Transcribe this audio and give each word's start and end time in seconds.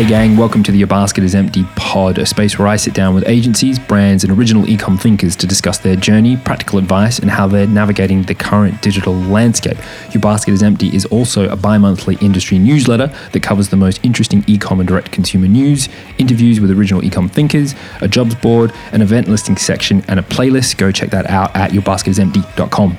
Hey, 0.00 0.08
gang, 0.08 0.38
welcome 0.38 0.62
to 0.62 0.72
the 0.72 0.78
Your 0.78 0.86
Basket 0.86 1.24
is 1.24 1.34
Empty 1.34 1.62
pod, 1.76 2.16
a 2.16 2.24
space 2.24 2.58
where 2.58 2.66
I 2.66 2.76
sit 2.76 2.94
down 2.94 3.14
with 3.14 3.28
agencies, 3.28 3.78
brands, 3.78 4.24
and 4.24 4.32
original 4.32 4.66
e-com 4.66 4.96
thinkers 4.96 5.36
to 5.36 5.46
discuss 5.46 5.76
their 5.76 5.94
journey, 5.94 6.38
practical 6.38 6.78
advice, 6.78 7.18
and 7.18 7.30
how 7.30 7.46
they're 7.46 7.66
navigating 7.66 8.22
the 8.22 8.34
current 8.34 8.80
digital 8.80 9.12
landscape. 9.12 9.76
Your 10.14 10.22
Basket 10.22 10.54
is 10.54 10.62
Empty 10.62 10.96
is 10.96 11.04
also 11.04 11.50
a 11.50 11.56
bi 11.56 11.76
monthly 11.76 12.16
industry 12.22 12.58
newsletter 12.58 13.08
that 13.32 13.42
covers 13.42 13.68
the 13.68 13.76
most 13.76 14.02
interesting 14.02 14.42
e-com 14.46 14.80
and 14.80 14.88
direct 14.88 15.12
consumer 15.12 15.48
news, 15.48 15.90
interviews 16.16 16.60
with 16.60 16.70
original 16.70 17.04
e-com 17.04 17.28
thinkers, 17.28 17.74
a 18.00 18.08
jobs 18.08 18.34
board, 18.36 18.72
an 18.92 19.02
event 19.02 19.28
listing 19.28 19.58
section, 19.58 20.02
and 20.08 20.18
a 20.18 20.22
playlist. 20.22 20.78
Go 20.78 20.90
check 20.90 21.10
that 21.10 21.28
out 21.28 21.54
at 21.54 21.72
yourbasketisempty.com. 21.72 22.96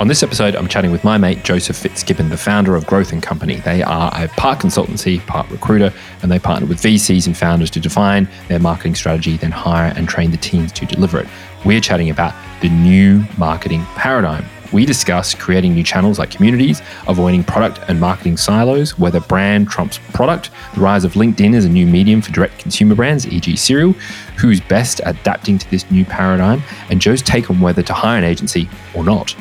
On 0.00 0.08
this 0.08 0.22
episode, 0.22 0.56
I'm 0.56 0.66
chatting 0.66 0.92
with 0.92 1.04
my 1.04 1.18
mate 1.18 1.44
Joseph 1.44 1.76
Fitzgibbon, 1.76 2.30
the 2.30 2.38
founder 2.38 2.74
of 2.74 2.86
Growth 2.86 3.12
and 3.12 3.22
Company. 3.22 3.56
They 3.56 3.82
are 3.82 4.10
a 4.14 4.28
part 4.28 4.58
consultancy, 4.58 5.20
part 5.26 5.50
recruiter, 5.50 5.92
and 6.22 6.32
they 6.32 6.38
partner 6.38 6.66
with 6.66 6.80
VCs 6.80 7.26
and 7.26 7.36
founders 7.36 7.68
to 7.72 7.80
define 7.80 8.26
their 8.48 8.60
marketing 8.60 8.94
strategy, 8.94 9.36
then 9.36 9.50
hire 9.50 9.92
and 9.94 10.08
train 10.08 10.30
the 10.30 10.38
teams 10.38 10.72
to 10.72 10.86
deliver 10.86 11.20
it. 11.20 11.28
We're 11.66 11.82
chatting 11.82 12.08
about 12.08 12.32
the 12.62 12.70
new 12.70 13.26
marketing 13.36 13.84
paradigm. 13.94 14.46
We 14.72 14.86
discuss 14.86 15.34
creating 15.34 15.74
new 15.74 15.84
channels 15.84 16.18
like 16.18 16.30
communities, 16.30 16.80
avoiding 17.06 17.44
product 17.44 17.80
and 17.86 18.00
marketing 18.00 18.38
silos, 18.38 18.98
whether 18.98 19.20
brand 19.20 19.68
trumps 19.68 19.98
product, 20.14 20.50
the 20.74 20.80
rise 20.80 21.04
of 21.04 21.12
LinkedIn 21.12 21.54
as 21.54 21.66
a 21.66 21.68
new 21.68 21.86
medium 21.86 22.22
for 22.22 22.32
direct 22.32 22.58
consumer 22.58 22.94
brands, 22.94 23.26
e.g., 23.26 23.52
Surreal, 23.52 23.92
who's 24.38 24.62
best 24.62 25.02
adapting 25.04 25.58
to 25.58 25.70
this 25.70 25.90
new 25.90 26.06
paradigm, 26.06 26.62
and 26.88 27.02
Joe's 27.02 27.20
take 27.20 27.50
on 27.50 27.60
whether 27.60 27.82
to 27.82 27.92
hire 27.92 28.16
an 28.16 28.24
agency 28.24 28.66
or 28.94 29.04
not. 29.04 29.36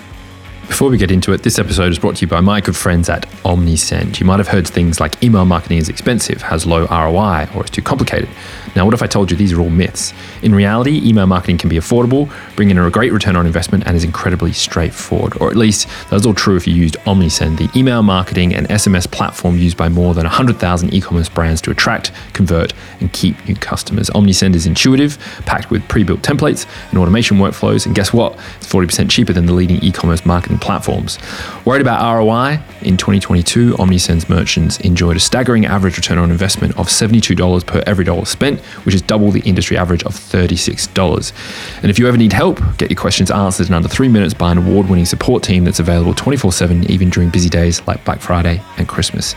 Before 0.70 0.92
we 0.92 0.98
get 0.98 1.12
into 1.12 1.34
it, 1.34 1.42
this 1.42 1.58
episode 1.58 1.92
is 1.92 2.00
brought 2.00 2.18
to 2.18 2.22
you 2.22 2.28
by 2.28 2.40
my 2.42 2.62
good 2.62 2.76
friends 2.76 3.10
at 3.10 3.28
Omnisend. 3.44 4.20
You 4.20 4.26
might 4.26 4.38
have 4.38 4.48
heard 4.48 4.66
things 4.66 5.00
like 5.00 5.22
email 5.22 5.44
marketing 5.44 5.80
is 5.80 5.90
expensive, 5.90 6.44
has 6.44 6.66
low 6.66 6.86
ROI, 6.86 7.50
or 7.54 7.66
is 7.66 7.72
too 7.72 7.82
complicated. 7.82 8.30
Now, 8.76 8.86
what 8.86 8.94
if 8.94 9.02
I 9.02 9.08
told 9.08 9.32
you 9.32 9.36
these 9.36 9.52
are 9.52 9.60
all 9.60 9.72
myths? 9.72 10.14
In 10.44 10.54
reality, 10.54 11.02
email 11.04 11.26
marketing 11.26 11.58
can 11.58 11.70
be 11.70 11.78
affordable, 11.78 12.32
bring 12.56 12.70
in 12.70 12.78
a 12.78 12.90
great 12.92 13.12
return 13.12 13.36
on 13.36 13.48
investment, 13.48 13.88
and 13.88 13.98
is 13.98 14.04
incredibly 14.04 14.54
straightforward. 14.54 15.36
Or 15.42 15.50
at 15.50 15.58
least 15.58 15.90
that's 16.12 16.26
all 16.26 16.36
true 16.36 16.56
if 16.56 16.68
you 16.68 16.76
used 16.76 16.98
Omnisend, 17.00 17.58
the 17.58 17.78
email 17.78 18.04
marketing 18.04 18.54
and 18.54 18.68
SMS 18.70 19.10
platform 19.10 19.58
used 19.58 19.76
by 19.76 19.90
more 19.90 20.14
than 20.14 20.24
100,000 20.24 20.94
e 20.94 21.02
commerce 21.02 21.30
brands 21.30 21.62
to 21.64 21.72
attract, 21.72 22.12
convert, 22.34 22.74
and 23.02 23.12
keep 23.12 23.44
new 23.48 23.56
customers. 23.56 24.12
Omnisend 24.12 24.54
is 24.54 24.68
intuitive, 24.68 25.18
packed 25.46 25.72
with 25.72 25.86
pre 25.90 26.04
built 26.04 26.22
templates 26.22 26.68
and 26.92 27.00
automation 27.00 27.38
workflows. 27.38 27.86
And 27.88 27.96
guess 27.96 28.14
what? 28.14 28.34
It's 28.58 28.72
40% 28.72 29.10
cheaper 29.10 29.34
than 29.34 29.48
the 29.48 29.54
leading 29.54 29.84
e 29.84 29.92
commerce 29.92 30.26
marketing 30.26 30.59
platforms. 30.60 31.18
Worried 31.66 31.82
about 31.82 32.18
ROI? 32.18 32.60
In 32.82 32.98
2022, 32.98 33.74
Omnisend's 33.74 34.30
merchants 34.30 34.80
enjoyed 34.82 35.18
a 35.18 35.20
staggering 35.20 35.66
average 35.66 35.98
return 35.98 36.18
on 36.18 36.32
investment 36.32 36.78
of 36.78 36.88
$72 36.88 37.66
per 37.66 37.84
every 37.86 38.06
dollar 38.06 38.26
spent, 38.26 38.60
which 38.86 38.96
is 38.96 39.02
double 39.02 39.32
the 39.32 39.42
industry 39.42 39.78
average 39.78 40.04
of 40.04 40.14
$36. 40.14 41.34
And 41.82 41.90
if 41.90 42.00
you 42.00 42.08
ever 42.08 42.18
need 42.18 42.34
help, 42.34 42.60
get 42.78 42.90
your 42.90 43.00
questions 43.00 43.32
answered 43.32 43.68
in 43.68 43.74
under 43.74 43.90
three 43.90 44.08
minutes 44.08 44.34
by 44.34 44.52
an 44.52 44.58
award 44.58 44.90
winning 44.90 45.06
support 45.06 45.44
team 45.44 45.64
that's 45.64 45.80
available 45.80 46.14
24 46.14 46.52
7, 46.52 46.90
even 46.90 47.10
during 47.10 47.30
busy 47.30 47.50
days 47.50 47.86
like 47.88 48.04
Black 48.06 48.22
Friday 48.22 48.62
and 48.78 48.88
Christmas. 48.88 49.36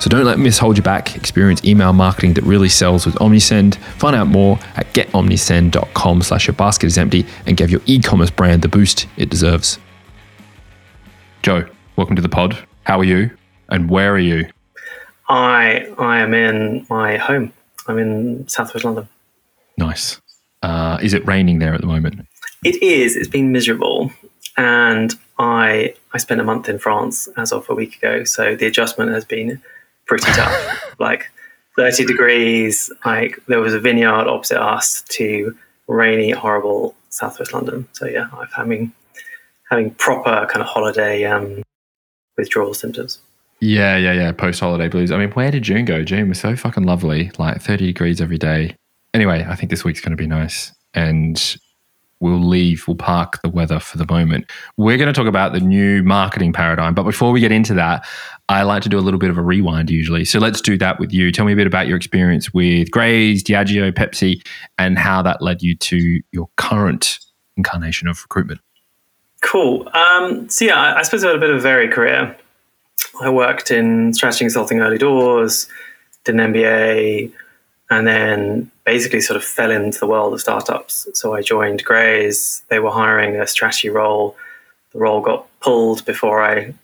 So 0.00 0.08
don't 0.08 0.24
let 0.24 0.38
miss 0.38 0.58
hold 0.58 0.78
you 0.78 0.82
back. 0.82 1.14
Experience 1.14 1.62
email 1.62 1.92
marketing 1.92 2.32
that 2.34 2.44
really 2.44 2.70
sells 2.70 3.04
with 3.04 3.16
Omnisend. 3.16 3.76
Find 3.98 4.16
out 4.16 4.28
more 4.28 4.58
at 4.76 4.86
getomnisend.com 4.94 6.22
slash 6.22 6.46
your 6.46 6.54
basket 6.54 6.86
is 6.86 6.96
empty 6.96 7.26
and 7.44 7.56
give 7.56 7.70
your 7.70 7.82
e-commerce 7.84 8.30
brand 8.30 8.62
the 8.62 8.68
boost 8.68 9.06
it 9.18 9.28
deserves. 9.28 9.78
Joe, 11.42 11.66
welcome 11.96 12.16
to 12.16 12.22
the 12.22 12.28
pod. 12.28 12.58
How 12.84 13.00
are 13.00 13.04
you? 13.04 13.30
And 13.70 13.88
where 13.88 14.12
are 14.12 14.18
you? 14.18 14.50
I 15.26 15.90
I 15.98 16.20
am 16.20 16.34
in 16.34 16.86
my 16.90 17.16
home. 17.16 17.54
I'm 17.86 17.98
in 17.98 18.46
southwest 18.46 18.84
London. 18.84 19.08
Nice. 19.78 20.20
Uh, 20.62 20.98
is 21.00 21.14
it 21.14 21.26
raining 21.26 21.58
there 21.58 21.72
at 21.72 21.80
the 21.80 21.86
moment? 21.86 22.26
It 22.62 22.82
is. 22.82 23.16
It's 23.16 23.28
been 23.28 23.52
miserable, 23.52 24.12
and 24.58 25.14
I 25.38 25.94
I 26.12 26.18
spent 26.18 26.42
a 26.42 26.44
month 26.44 26.68
in 26.68 26.78
France 26.78 27.26
as 27.38 27.52
of 27.52 27.70
a 27.70 27.74
week 27.74 27.96
ago. 27.96 28.24
So 28.24 28.54
the 28.54 28.66
adjustment 28.66 29.10
has 29.12 29.24
been 29.24 29.62
pretty 30.04 30.30
tough. 30.32 30.94
like 30.98 31.30
30 31.76 32.04
degrees. 32.04 32.92
Like 33.06 33.38
there 33.46 33.60
was 33.60 33.72
a 33.72 33.80
vineyard 33.80 34.28
opposite 34.28 34.62
us 34.62 35.02
to 35.08 35.56
rainy, 35.88 36.32
horrible 36.32 36.94
southwest 37.08 37.54
London. 37.54 37.88
So 37.92 38.06
yeah, 38.06 38.28
I'm 38.30 38.48
having 38.54 38.92
having 39.70 39.90
proper 39.92 40.46
kind 40.50 40.62
of 40.62 40.66
holiday 40.66 41.24
um, 41.24 41.62
withdrawal 42.36 42.74
symptoms. 42.74 43.18
Yeah, 43.60 43.96
yeah, 43.96 44.12
yeah. 44.12 44.32
Post 44.32 44.60
holiday 44.60 44.88
blues. 44.88 45.10
I 45.10 45.18
mean, 45.18 45.30
where 45.32 45.50
did 45.50 45.62
June 45.62 45.84
go? 45.84 46.02
June 46.02 46.28
was 46.28 46.40
so 46.40 46.56
fucking 46.56 46.84
lovely, 46.84 47.30
like 47.38 47.60
30 47.60 47.86
degrees 47.86 48.20
every 48.20 48.38
day. 48.38 48.74
Anyway, 49.12 49.44
I 49.46 49.54
think 49.54 49.70
this 49.70 49.84
week's 49.84 50.00
going 50.00 50.12
to 50.12 50.16
be 50.16 50.26
nice. 50.26 50.72
And 50.94 51.56
we'll 52.20 52.42
leave, 52.42 52.86
we'll 52.86 52.96
park 52.96 53.40
the 53.42 53.50
weather 53.50 53.78
for 53.78 53.98
the 53.98 54.06
moment. 54.10 54.50
We're 54.76 54.96
going 54.96 55.08
to 55.08 55.12
talk 55.12 55.26
about 55.26 55.52
the 55.52 55.60
new 55.60 56.02
marketing 56.02 56.52
paradigm. 56.52 56.94
But 56.94 57.02
before 57.02 57.32
we 57.32 57.40
get 57.40 57.52
into 57.52 57.74
that, 57.74 58.06
I 58.48 58.62
like 58.62 58.82
to 58.84 58.88
do 58.88 58.98
a 58.98 59.00
little 59.00 59.20
bit 59.20 59.30
of 59.30 59.38
a 59.38 59.42
rewind 59.42 59.90
usually. 59.90 60.24
So 60.24 60.38
let's 60.38 60.60
do 60.60 60.78
that 60.78 60.98
with 60.98 61.12
you. 61.12 61.30
Tell 61.30 61.44
me 61.44 61.52
a 61.52 61.56
bit 61.56 61.66
about 61.66 61.86
your 61.86 61.96
experience 61.96 62.52
with 62.52 62.90
Graze, 62.90 63.42
Diageo, 63.42 63.92
Pepsi, 63.92 64.46
and 64.78 64.98
how 64.98 65.22
that 65.22 65.42
led 65.42 65.62
you 65.62 65.76
to 65.76 66.20
your 66.32 66.48
current 66.56 67.18
incarnation 67.56 68.08
of 68.08 68.22
recruitment. 68.22 68.60
Cool. 69.40 69.88
Um, 69.94 70.48
so 70.48 70.64
yeah, 70.66 70.78
I, 70.78 70.98
I 70.98 71.02
suppose 71.02 71.24
I 71.24 71.28
had 71.28 71.36
a 71.36 71.40
bit 71.40 71.50
of 71.50 71.56
a 71.56 71.60
varied 71.60 71.92
career. 71.92 72.36
I 73.20 73.30
worked 73.30 73.70
in 73.70 74.14
strategy 74.14 74.44
consulting 74.44 74.80
early 74.80 74.98
doors, 74.98 75.68
did 76.24 76.34
an 76.34 76.52
MBA, 76.52 77.32
and 77.90 78.06
then 78.06 78.70
basically 78.84 79.20
sort 79.20 79.36
of 79.36 79.44
fell 79.44 79.70
into 79.70 79.98
the 79.98 80.06
world 80.06 80.32
of 80.32 80.40
startups. 80.40 81.08
So 81.14 81.34
I 81.34 81.42
joined 81.42 81.84
Graze. 81.84 82.62
They 82.68 82.78
were 82.78 82.90
hiring 82.90 83.36
a 83.36 83.46
strategy 83.46 83.90
role. 83.90 84.36
The 84.92 84.98
role 84.98 85.20
got 85.20 85.46
pulled 85.60 86.04
before 86.04 86.42
I 86.42 86.74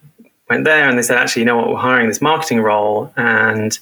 went 0.48 0.64
there, 0.64 0.88
and 0.88 0.98
they 0.98 1.02
said, 1.02 1.18
actually, 1.18 1.42
you 1.42 1.46
know 1.46 1.56
what, 1.56 1.68
we're 1.68 1.76
hiring 1.76 2.08
this 2.08 2.20
marketing 2.20 2.60
role, 2.60 3.12
and 3.16 3.78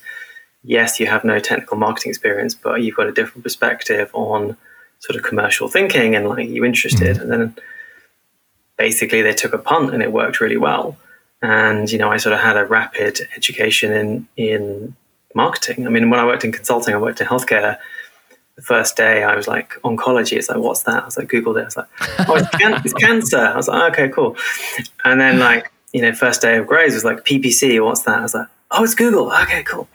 yes, 0.63 0.99
you 0.99 1.07
have 1.07 1.25
no 1.25 1.39
technical 1.39 1.77
marketing 1.77 2.11
experience, 2.11 2.55
but 2.55 2.83
you've 2.83 2.97
got 2.97 3.07
a 3.07 3.13
different 3.13 3.45
perspective 3.45 4.11
on 4.15 4.57
sort 5.01 5.17
of 5.17 5.23
commercial 5.23 5.69
thinking, 5.69 6.15
and 6.15 6.29
like 6.29 6.49
you 6.49 6.65
interested, 6.65 7.17
mm-hmm. 7.17 7.23
and 7.23 7.33
then 7.33 7.57
basically 8.77 9.23
they 9.23 9.35
took 9.35 9.53
a 9.53 9.59
punt 9.59 9.93
and 9.95 10.03
it 10.03 10.13
worked 10.13 10.41
really 10.41 10.57
well. 10.57 10.97
And 11.43 11.91
you 11.91 11.99
know, 11.99 12.11
I 12.11 12.17
sort 12.17 12.33
of 12.33 12.41
had 12.41 12.57
a 12.57 12.65
rapid 12.65 13.21
education 13.37 13.93
in 13.93 14.29
in 14.37 14.97
marketing. 15.35 15.87
I 15.87 15.91
mean, 15.91 16.09
when 16.11 16.21
I 16.21 16.25
worked 16.25 16.45
in 16.45 16.53
consulting, 16.53 16.95
I 16.95 16.99
worked 16.99 17.21
in 17.21 17.27
healthcare. 17.27 17.79
The 18.57 18.63
first 18.63 18.97
day, 18.97 19.25
I 19.25 19.35
was 19.35 19.49
like, 19.49 19.75
oncology. 19.83 20.37
It's 20.37 20.49
like, 20.49 20.59
what's 20.59 20.85
that? 20.85 21.03
I 21.03 21.05
was 21.05 21.19
like, 21.19 21.27
Googled 21.29 21.59
it. 21.59 21.63
I 21.63 21.65
was 21.65 21.77
like, 21.77 21.89
oh, 22.29 22.37
it's, 22.37 22.49
can- 22.51 22.81
it's 22.85 22.95
cancer. 22.95 23.37
I 23.39 23.57
was 23.57 23.67
like, 23.67 23.93
okay, 23.93 24.09
cool. 24.11 24.37
And 25.05 25.21
then, 25.21 25.41
like, 25.41 25.73
you 25.93 26.01
know, 26.01 26.13
first 26.13 26.41
day 26.41 26.57
of 26.57 26.69
Graze 26.69 26.95
was 26.95 27.05
like 27.05 27.25
PPC. 27.25 27.85
What's 27.85 28.03
that? 28.03 28.19
I 28.21 28.23
was 28.23 28.33
like, 28.33 28.47
oh, 28.71 28.85
it's 28.85 28.95
Google. 28.95 29.33
Okay, 29.33 29.65
cool. 29.65 29.89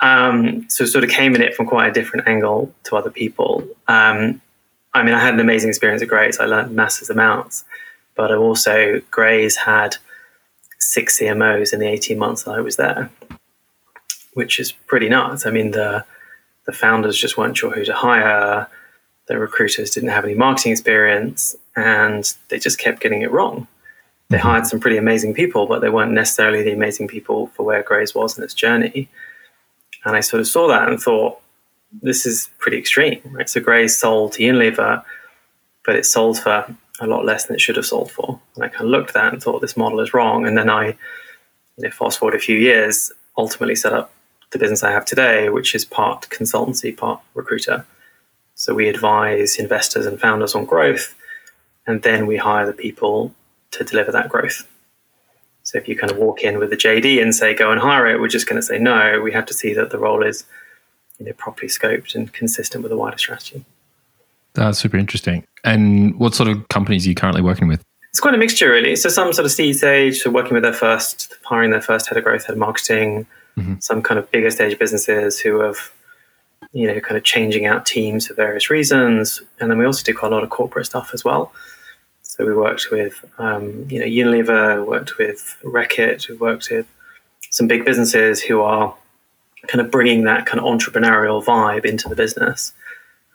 Um, 0.00 0.68
so 0.68 0.84
sort 0.86 1.04
of 1.04 1.10
came 1.10 1.36
in 1.36 1.40
it 1.40 1.54
from 1.54 1.66
quite 1.66 1.88
a 1.88 1.92
different 1.92 2.26
angle 2.26 2.74
to 2.84 2.96
other 2.96 3.10
people. 3.10 3.66
Um, 3.86 4.40
I 4.92 5.02
mean, 5.04 5.14
I 5.14 5.20
had 5.20 5.34
an 5.34 5.40
amazing 5.40 5.68
experience 5.68 6.02
at 6.02 6.08
Graze. 6.08 6.40
I 6.40 6.46
learned 6.46 6.74
massive 6.74 7.10
amounts 7.10 7.64
but 8.16 8.32
also 8.32 9.00
Graze 9.10 9.56
had 9.56 9.96
six 10.78 11.18
CMOs 11.18 11.72
in 11.72 11.80
the 11.80 11.88
18 11.88 12.18
months 12.18 12.44
that 12.44 12.52
I 12.52 12.60
was 12.60 12.76
there, 12.76 13.10
which 14.34 14.60
is 14.60 14.72
pretty 14.72 15.08
nuts. 15.08 15.46
I 15.46 15.50
mean, 15.50 15.72
the 15.72 16.04
the 16.66 16.72
founders 16.72 17.18
just 17.18 17.36
weren't 17.36 17.56
sure 17.56 17.70
who 17.70 17.84
to 17.84 17.94
hire. 17.94 18.66
The 19.26 19.38
recruiters 19.38 19.90
didn't 19.90 20.10
have 20.10 20.24
any 20.24 20.34
marketing 20.34 20.72
experience, 20.72 21.54
and 21.76 22.32
they 22.48 22.58
just 22.58 22.78
kept 22.78 23.00
getting 23.00 23.22
it 23.22 23.30
wrong. 23.30 23.66
They 24.28 24.38
mm-hmm. 24.38 24.48
hired 24.48 24.66
some 24.66 24.80
pretty 24.80 24.96
amazing 24.96 25.34
people, 25.34 25.66
but 25.66 25.80
they 25.80 25.90
weren't 25.90 26.12
necessarily 26.12 26.62
the 26.62 26.72
amazing 26.72 27.08
people 27.08 27.48
for 27.48 27.64
where 27.64 27.82
Graze 27.82 28.14
was 28.14 28.38
in 28.38 28.44
its 28.44 28.54
journey. 28.54 29.08
And 30.04 30.16
I 30.16 30.20
sort 30.20 30.40
of 30.40 30.46
saw 30.46 30.68
that 30.68 30.88
and 30.88 31.00
thought, 31.00 31.40
this 32.02 32.26
is 32.26 32.50
pretty 32.58 32.78
extreme, 32.78 33.20
right? 33.30 33.48
So 33.48 33.60
Graze 33.60 33.98
sold 33.98 34.32
to 34.32 34.42
Unilever, 34.42 35.04
but 35.84 35.96
it 35.96 36.06
sold 36.06 36.38
for 36.38 36.74
a 37.00 37.06
lot 37.06 37.24
less 37.24 37.46
than 37.46 37.56
it 37.56 37.60
should 37.60 37.76
have 37.76 37.86
sold 37.86 38.10
for. 38.10 38.40
And 38.54 38.64
I 38.64 38.68
kind 38.68 38.84
of 38.84 38.90
looked 38.90 39.10
at 39.10 39.14
that 39.14 39.32
and 39.32 39.42
thought 39.42 39.60
this 39.60 39.76
model 39.76 40.00
is 40.00 40.14
wrong. 40.14 40.46
And 40.46 40.56
then 40.56 40.70
I, 40.70 40.86
you 40.88 40.96
know, 41.78 41.90
fast 41.90 42.18
forward 42.18 42.36
a 42.36 42.40
few 42.40 42.56
years, 42.56 43.12
ultimately 43.36 43.74
set 43.74 43.92
up 43.92 44.12
the 44.50 44.58
business 44.58 44.82
I 44.82 44.92
have 44.92 45.04
today, 45.04 45.48
which 45.48 45.74
is 45.74 45.84
part 45.84 46.28
consultancy, 46.30 46.96
part 46.96 47.20
recruiter. 47.34 47.84
So 48.54 48.72
we 48.72 48.88
advise 48.88 49.56
investors 49.56 50.06
and 50.06 50.20
founders 50.20 50.54
on 50.54 50.64
growth, 50.64 51.14
and 51.86 52.02
then 52.02 52.26
we 52.26 52.36
hire 52.36 52.66
the 52.66 52.72
people 52.72 53.34
to 53.72 53.82
deliver 53.82 54.12
that 54.12 54.28
growth. 54.28 54.68
So 55.64 55.78
if 55.78 55.88
you 55.88 55.96
kind 55.96 56.12
of 56.12 56.18
walk 56.18 56.42
in 56.42 56.58
with 56.58 56.72
a 56.72 56.76
JD 56.76 57.20
and 57.20 57.34
say 57.34 57.54
go 57.54 57.72
and 57.72 57.80
hire 57.80 58.06
it, 58.06 58.20
we're 58.20 58.28
just 58.28 58.48
going 58.48 58.60
to 58.60 58.66
say 58.66 58.78
no. 58.78 59.20
We 59.20 59.32
have 59.32 59.46
to 59.46 59.54
see 59.54 59.74
that 59.74 59.90
the 59.90 59.98
role 59.98 60.22
is 60.22 60.44
you 61.18 61.26
know 61.26 61.32
properly 61.32 61.68
scoped 61.68 62.14
and 62.14 62.32
consistent 62.32 62.82
with 62.82 62.90
the 62.90 62.96
wider 62.96 63.18
strategy. 63.18 63.64
That's 64.54 64.78
super 64.78 64.96
interesting. 64.96 65.44
And 65.64 66.18
what 66.18 66.34
sort 66.34 66.48
of 66.48 66.68
companies 66.68 67.06
are 67.06 67.08
you 67.08 67.14
currently 67.14 67.42
working 67.42 67.68
with? 67.68 67.82
It's 68.10 68.20
quite 68.20 68.34
a 68.34 68.38
mixture, 68.38 68.70
really. 68.70 68.94
So 68.94 69.08
some 69.08 69.32
sort 69.32 69.44
of 69.44 69.50
seed 69.50 69.76
stage, 69.76 70.18
so 70.18 70.30
working 70.30 70.54
with 70.54 70.62
their 70.62 70.72
first, 70.72 71.34
hiring 71.42 71.72
their 71.72 71.80
first 71.80 72.08
head 72.08 72.16
of 72.16 72.22
growth, 72.22 72.46
head 72.46 72.52
of 72.52 72.58
marketing, 72.58 73.26
mm-hmm. 73.56 73.74
some 73.80 74.02
kind 74.02 74.18
of 74.18 74.30
bigger 74.30 74.50
stage 74.50 74.78
businesses 74.78 75.40
who 75.40 75.60
have, 75.60 75.92
you 76.72 76.86
know, 76.86 77.00
kind 77.00 77.16
of 77.16 77.24
changing 77.24 77.66
out 77.66 77.86
teams 77.86 78.28
for 78.28 78.34
various 78.34 78.70
reasons. 78.70 79.42
And 79.58 79.70
then 79.70 79.78
we 79.78 79.84
also 79.84 80.04
do 80.04 80.14
quite 80.14 80.30
a 80.30 80.34
lot 80.34 80.44
of 80.44 80.50
corporate 80.50 80.86
stuff 80.86 81.10
as 81.12 81.24
well. 81.24 81.52
So 82.22 82.46
we 82.46 82.54
worked 82.54 82.90
with, 82.90 83.24
um, 83.38 83.86
you 83.88 83.98
know, 83.98 84.06
Unilever, 84.06 84.86
worked 84.86 85.18
with 85.18 85.56
Reckitt, 85.64 86.28
we 86.28 86.36
worked 86.36 86.68
with 86.70 86.86
some 87.50 87.66
big 87.66 87.84
businesses 87.84 88.42
who 88.42 88.60
are 88.60 88.94
kind 89.66 89.80
of 89.80 89.90
bringing 89.90 90.24
that 90.24 90.46
kind 90.46 90.60
of 90.60 90.66
entrepreneurial 90.66 91.44
vibe 91.44 91.84
into 91.84 92.08
the 92.08 92.16
business. 92.16 92.72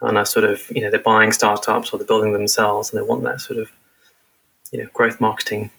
And 0.01 0.18
are 0.18 0.25
sort 0.25 0.46
of, 0.46 0.69
you 0.69 0.81
know, 0.81 0.90
they're 0.90 1.00
buying 1.00 1.31
startups 1.31 1.92
or 1.92 1.98
they're 1.98 2.07
building 2.07 2.31
themselves 2.31 2.92
and 2.92 3.00
they 3.01 3.06
want 3.06 3.24
that 3.24 3.42
sort 3.42 3.60
of, 3.60 3.69
you 4.72 4.81
know, 4.81 4.90
growth 4.94 5.19
marketing 5.19 5.72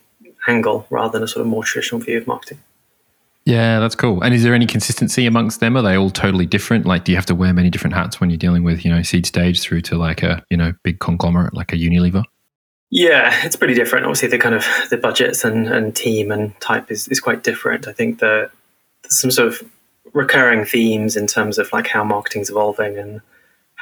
angle 0.46 0.86
rather 0.90 1.12
than 1.12 1.22
a 1.22 1.28
sort 1.28 1.40
of 1.40 1.46
more 1.46 1.64
traditional 1.64 2.00
view 2.00 2.18
of 2.18 2.26
marketing. 2.26 2.58
Yeah, 3.46 3.80
that's 3.80 3.94
cool. 3.94 4.22
And 4.22 4.34
is 4.34 4.42
there 4.42 4.54
any 4.54 4.66
consistency 4.66 5.26
amongst 5.26 5.60
them? 5.60 5.76
Are 5.76 5.82
they 5.82 5.96
all 5.96 6.10
totally 6.10 6.46
different? 6.46 6.84
Like, 6.84 7.04
do 7.04 7.12
you 7.12 7.16
have 7.16 7.26
to 7.26 7.34
wear 7.34 7.54
many 7.54 7.70
different 7.70 7.94
hats 7.94 8.20
when 8.20 8.28
you're 8.28 8.36
dealing 8.36 8.62
with, 8.62 8.84
you 8.84 8.94
know, 8.94 9.02
seed 9.02 9.24
stage 9.24 9.60
through 9.60 9.80
to 9.82 9.96
like 9.96 10.22
a, 10.22 10.44
you 10.50 10.56
know, 10.56 10.74
big 10.82 11.00
conglomerate 11.00 11.54
like 11.54 11.72
a 11.72 11.76
Unilever? 11.76 12.24
Yeah, 12.90 13.32
it's 13.44 13.56
pretty 13.56 13.74
different. 13.74 14.04
Obviously, 14.04 14.28
the 14.28 14.38
kind 14.38 14.54
of 14.54 14.66
the 14.90 14.96
budgets 14.96 15.44
and, 15.44 15.68
and 15.68 15.96
team 15.96 16.30
and 16.30 16.58
type 16.60 16.90
is, 16.90 17.08
is 17.08 17.20
quite 17.20 17.42
different. 17.42 17.88
I 17.88 17.92
think 17.92 18.18
there's 18.18 18.50
some 19.08 19.30
sort 19.30 19.48
of 19.48 19.62
recurring 20.12 20.64
themes 20.64 21.16
in 21.16 21.26
terms 21.26 21.58
of 21.58 21.72
like 21.72 21.86
how 21.86 22.04
marketing's 22.04 22.50
evolving 22.50 22.98
and 22.98 23.20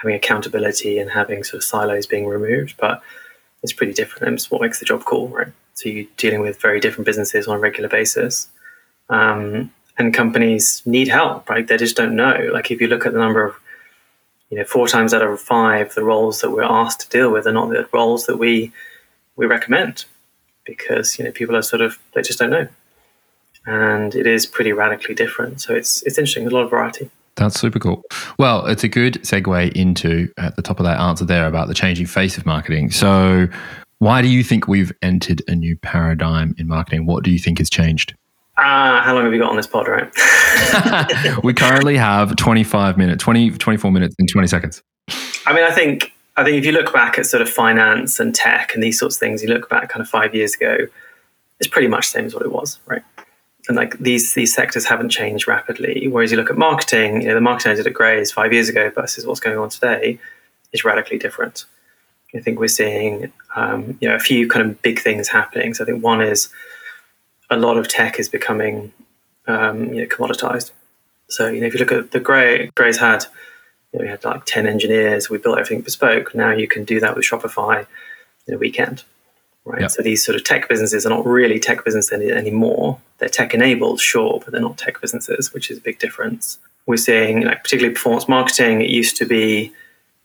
having 0.03 0.15
accountability 0.15 0.99
and 0.99 1.11
having 1.11 1.45
sort 1.45 1.63
of 1.63 1.65
silos 1.65 2.07
being 2.07 2.27
removed, 2.27 2.75
but 2.79 3.03
it's 3.63 3.73
pretty 3.73 3.93
different. 3.93 4.27
And 4.27 4.35
it's 4.35 4.51
what 4.51 4.63
makes 4.63 4.79
the 4.79 4.85
job 4.85 5.05
cool, 5.05 5.29
right? 5.29 5.53
So 5.75 5.89
you're 5.89 6.07
dealing 6.17 6.41
with 6.41 6.61
very 6.61 6.81
different 6.81 7.07
businesses 7.07 7.47
on 7.49 7.57
a 7.57 7.61
regular 7.61 7.89
basis. 7.89 8.49
Um, 9.09 9.73
and 9.99 10.15
companies 10.15 10.83
need 10.87 11.09
help, 11.09 11.49
right? 11.49 11.67
They 11.67 11.77
just 11.77 11.97
don't 11.97 12.15
know. 12.15 12.51
Like 12.53 12.71
if 12.71 12.81
you 12.81 12.87
look 12.87 13.05
at 13.05 13.13
the 13.13 13.19
number 13.19 13.45
of, 13.45 13.57
you 14.51 14.57
know, 14.57 14.65
four 14.65 14.87
times 14.87 15.13
out 15.13 15.23
of 15.23 15.41
five, 15.41 15.95
the 15.95 16.05
roles 16.05 16.41
that 16.41 16.51
we're 16.51 16.63
asked 16.63 17.01
to 17.01 17.09
deal 17.09 17.33
with 17.33 17.47
are 17.47 17.53
not 17.53 17.71
the 17.71 17.89
roles 17.93 18.27
that 18.27 18.39
we 18.39 18.73
we 19.37 19.47
recommend 19.47 20.05
because 20.65 21.19
you 21.19 21.25
know 21.25 21.33
people 21.33 21.57
are 21.57 21.63
sort 21.63 21.81
of 21.81 21.99
they 22.15 22.23
just 22.23 22.39
don't 22.39 22.51
know, 22.51 22.69
and 23.67 24.15
it 24.15 24.27
is 24.27 24.47
pretty 24.47 24.73
radically 24.73 25.15
different. 25.15 25.61
So 25.61 25.75
it's 25.75 26.03
it's 26.03 26.19
interesting, 26.19 26.47
a 26.47 26.51
lot 26.51 26.65
of 26.65 26.71
variety. 26.71 27.11
That's 27.39 27.59
super 27.59 27.79
cool. 27.79 28.03
Well, 28.39 28.67
it's 28.67 28.85
a 28.85 28.89
good 28.89 29.15
segue 29.23 29.73
into 29.73 30.29
at 30.37 30.57
the 30.57 30.63
top 30.63 30.81
of 30.81 30.85
that 30.85 31.01
answer 31.01 31.25
there 31.25 31.47
about 31.47 31.69
the 31.69 31.75
changing 31.75 32.07
face 32.07 32.37
of 32.37 32.45
marketing. 32.45 32.91
So, 32.91 33.49
why 34.01 34.23
do 34.23 34.29
you 34.29 34.45
think 34.45 34.69
we've 34.69 34.93
entered 35.03 35.43
a 35.49 35.55
new 35.55 35.77
paradigm 35.77 36.55
in 36.59 36.69
marketing? 36.69 37.07
What 37.07 37.25
do 37.25 37.31
you 37.31 37.39
think 37.39 37.59
has 37.59 37.71
changed? 37.71 38.15
Uh, 38.57 39.01
how 39.03 39.15
long 39.15 39.25
have 39.25 39.33
you 39.33 39.39
got 39.39 39.51
on 39.51 39.57
this 39.57 39.69
pod, 39.69 39.87
right? 39.87 40.13
we 41.45 41.55
currently 41.55 41.97
have 41.97 42.35
25 42.35 42.99
minutes, 42.99 43.23
20, 43.23 43.51
24 43.53 43.93
minutes 43.93 44.17
and 44.19 44.29
20 44.29 44.49
seconds. 44.49 44.83
I 45.47 45.53
mean, 45.53 45.65
I 45.65 45.71
think 45.71 46.13
I 46.37 46.45
think 46.45 46.57
if 46.57 46.65
you 46.65 46.73
look 46.73 46.93
back 46.93 47.19
at 47.19 47.27
sort 47.27 47.41
of 47.41 47.49
finance 47.49 48.19
and 48.21 48.35
tech 48.35 48.75
and 48.75 48.83
these 48.83 48.99
sorts 48.99 49.17
of 49.17 49.21
things, 49.21 49.43
you 49.43 49.49
look 49.49 49.69
back 49.69 49.89
kind 49.89 50.01
of 50.01 50.09
five 50.09 50.35
years 50.35 50.55
ago, 50.55 50.77
it's 51.61 51.69
pretty 51.69 51.89
much 51.89 52.07
the 52.07 52.19
same 52.19 52.27
as 52.27 52.35
what 52.35 52.45
it 52.45 52.53
was, 52.53 52.79
right? 52.87 53.03
And 53.69 53.77
like 53.77 53.99
these 53.99 54.35
these 54.35 54.55
sectors 54.55 54.87
haven't 54.87 55.11
changed 55.11 55.47
rapidly. 55.47 56.09
Whereas 56.09 56.31
you 56.31 56.39
look 56.39 56.51
at 56.51 56.57
marketing, 56.57 57.23
you 57.23 57.29
know, 57.29 57.35
the 57.35 57.41
marketing 57.41 57.73
I 57.73 57.75
did 57.75 57.87
at 57.87 57.93
Graze 57.93 58.33
five 58.33 58.53
years 58.53 58.69
ago 58.69 58.91
versus 58.91 59.27
what's 59.27 59.41
going 59.41 59.59
on 59.59 59.69
today 59.69 60.19
is 60.73 60.85
radically 60.85 61.19
different. 61.19 61.67
I 62.35 62.41
think 62.41 62.59
we're 62.59 62.69
seeing 62.69 63.33
um, 63.57 63.99
you 64.01 64.09
know 64.09 64.15
a 64.15 64.21
few 64.21 64.49
kind 64.49 64.69
of 64.69 64.81
big 64.83 64.99
things 64.99 65.29
happening. 65.29 65.75
So 65.75 65.85
I 65.85 65.87
think 65.87 66.03
one 66.03 66.23
is 66.23 66.49
a 67.51 67.57
lot 67.57 67.77
of 67.77 67.89
tech 67.89 68.19
is 68.19 68.29
becoming 68.29 68.93
um, 69.47 69.93
you 69.93 70.03
know 70.03 70.09
commoditized. 70.09 70.73
So 71.29 71.49
you 71.49 71.61
know 71.61 71.67
if 71.67 71.75
you 71.75 71.81
look 71.81 71.93
at 71.93 72.11
the 72.11 72.21
Gray 72.21 72.71
Graze 72.75 72.99
had 72.99 73.25
you 73.93 73.99
know, 73.99 74.05
we 74.05 74.09
had 74.09 74.25
like 74.25 74.45
10 74.45 74.67
engineers, 74.67 75.31
we 75.31 75.39
built 75.39 75.59
everything 75.59 75.83
bespoke. 75.83 76.35
Now 76.35 76.53
you 76.53 76.69
can 76.69 76.85
do 76.85 77.01
that 77.01 77.17
with 77.17 77.25
Shopify 77.25 77.87
in 78.47 78.55
a 78.55 78.59
weekend. 78.59 79.05
Right. 79.69 79.83
Yep. 79.83 79.91
So 79.91 80.03
these 80.03 80.25
sort 80.25 80.35
of 80.35 80.45
tech 80.45 80.67
businesses 80.67 81.05
are 81.05 81.11
not 81.11 81.27
really 81.27 81.61
tech 81.61 81.85
businesses 81.85 82.11
any, 82.11 82.31
anymore. 82.31 82.99
They're 83.19 83.29
tech 83.29 83.53
enabled, 83.53 84.01
sure, 84.01 84.41
but 84.43 84.53
they're 84.53 84.63
not 84.63 84.79
tech 84.79 84.99
businesses, 84.99 85.53
which 85.53 85.71
is 85.71 85.77
a 85.77 85.81
big 85.83 85.99
difference. 85.99 86.59
We're 86.87 86.97
seeing, 86.97 87.43
like, 87.43 87.65
particularly 87.65 87.95
performance 87.95 88.29
marketing, 88.29 88.81
it 88.81 88.89
used 88.89 89.19
to 89.19 89.27
be 89.27 89.71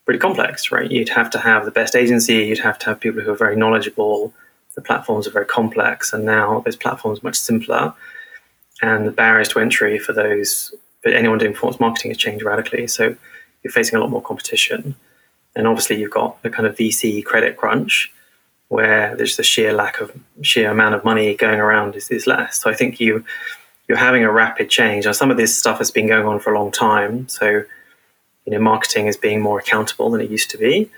pretty 0.05 0.19
complex, 0.19 0.71
right? 0.71 0.89
You'd 0.89 1.09
have 1.09 1.29
to 1.31 1.39
have 1.39 1.65
the 1.65 1.71
best 1.71 1.93
agency, 1.93 2.35
you'd 2.35 2.59
have 2.59 2.79
to 2.79 2.85
have 2.85 3.01
people 3.01 3.21
who 3.21 3.31
are 3.31 3.35
very 3.35 3.57
knowledgeable. 3.57 4.33
The 4.75 4.81
platforms 4.81 5.27
are 5.27 5.31
very 5.31 5.45
complex, 5.45 6.13
and 6.13 6.23
now 6.23 6.61
those 6.61 6.77
platforms 6.77 7.19
are 7.19 7.27
much 7.27 7.35
simpler. 7.35 7.93
And 8.81 9.05
the 9.05 9.11
barriers 9.11 9.49
to 9.49 9.59
entry 9.59 9.99
for 9.99 10.13
those, 10.13 10.73
for 11.01 11.09
anyone 11.09 11.37
doing 11.37 11.51
performance 11.51 11.81
marketing 11.81 12.11
has 12.11 12.17
changed 12.17 12.45
radically. 12.45 12.87
So 12.87 13.13
you're 13.61 13.73
facing 13.73 13.97
a 13.97 13.99
lot 13.99 14.09
more 14.09 14.21
competition. 14.21 14.95
And 15.53 15.67
obviously, 15.67 15.99
you've 15.99 16.11
got 16.11 16.41
the 16.43 16.49
kind 16.49 16.65
of 16.65 16.77
VC 16.77 17.25
credit 17.25 17.57
crunch 17.57 18.11
where 18.69 19.15
there's 19.15 19.37
the 19.37 19.43
sheer 19.43 19.73
lack 19.73 19.99
of 19.99 20.11
sheer 20.41 20.71
amount 20.71 20.95
of 20.95 21.03
money 21.03 21.35
going 21.35 21.59
around 21.59 21.95
is, 21.95 22.09
is 22.09 22.27
less. 22.27 22.59
So 22.61 22.69
I 22.69 22.73
think 22.73 22.99
you 22.99 23.23
you're 23.87 23.97
having 23.97 24.23
a 24.23 24.31
rapid 24.31 24.69
change. 24.69 25.05
Now, 25.05 25.11
some 25.11 25.29
of 25.29 25.37
this 25.37 25.57
stuff 25.57 25.77
has 25.79 25.91
been 25.91 26.07
going 26.07 26.25
on 26.25 26.39
for 26.39 26.53
a 26.53 26.57
long 26.57 26.71
time. 26.71 27.27
So, 27.27 27.63
you 28.45 28.53
know, 28.53 28.59
marketing 28.59 29.07
is 29.07 29.17
being 29.17 29.41
more 29.41 29.59
accountable 29.59 30.09
than 30.09 30.21
it 30.21 30.31
used 30.31 30.49
to 30.51 30.57
be, 30.57 30.89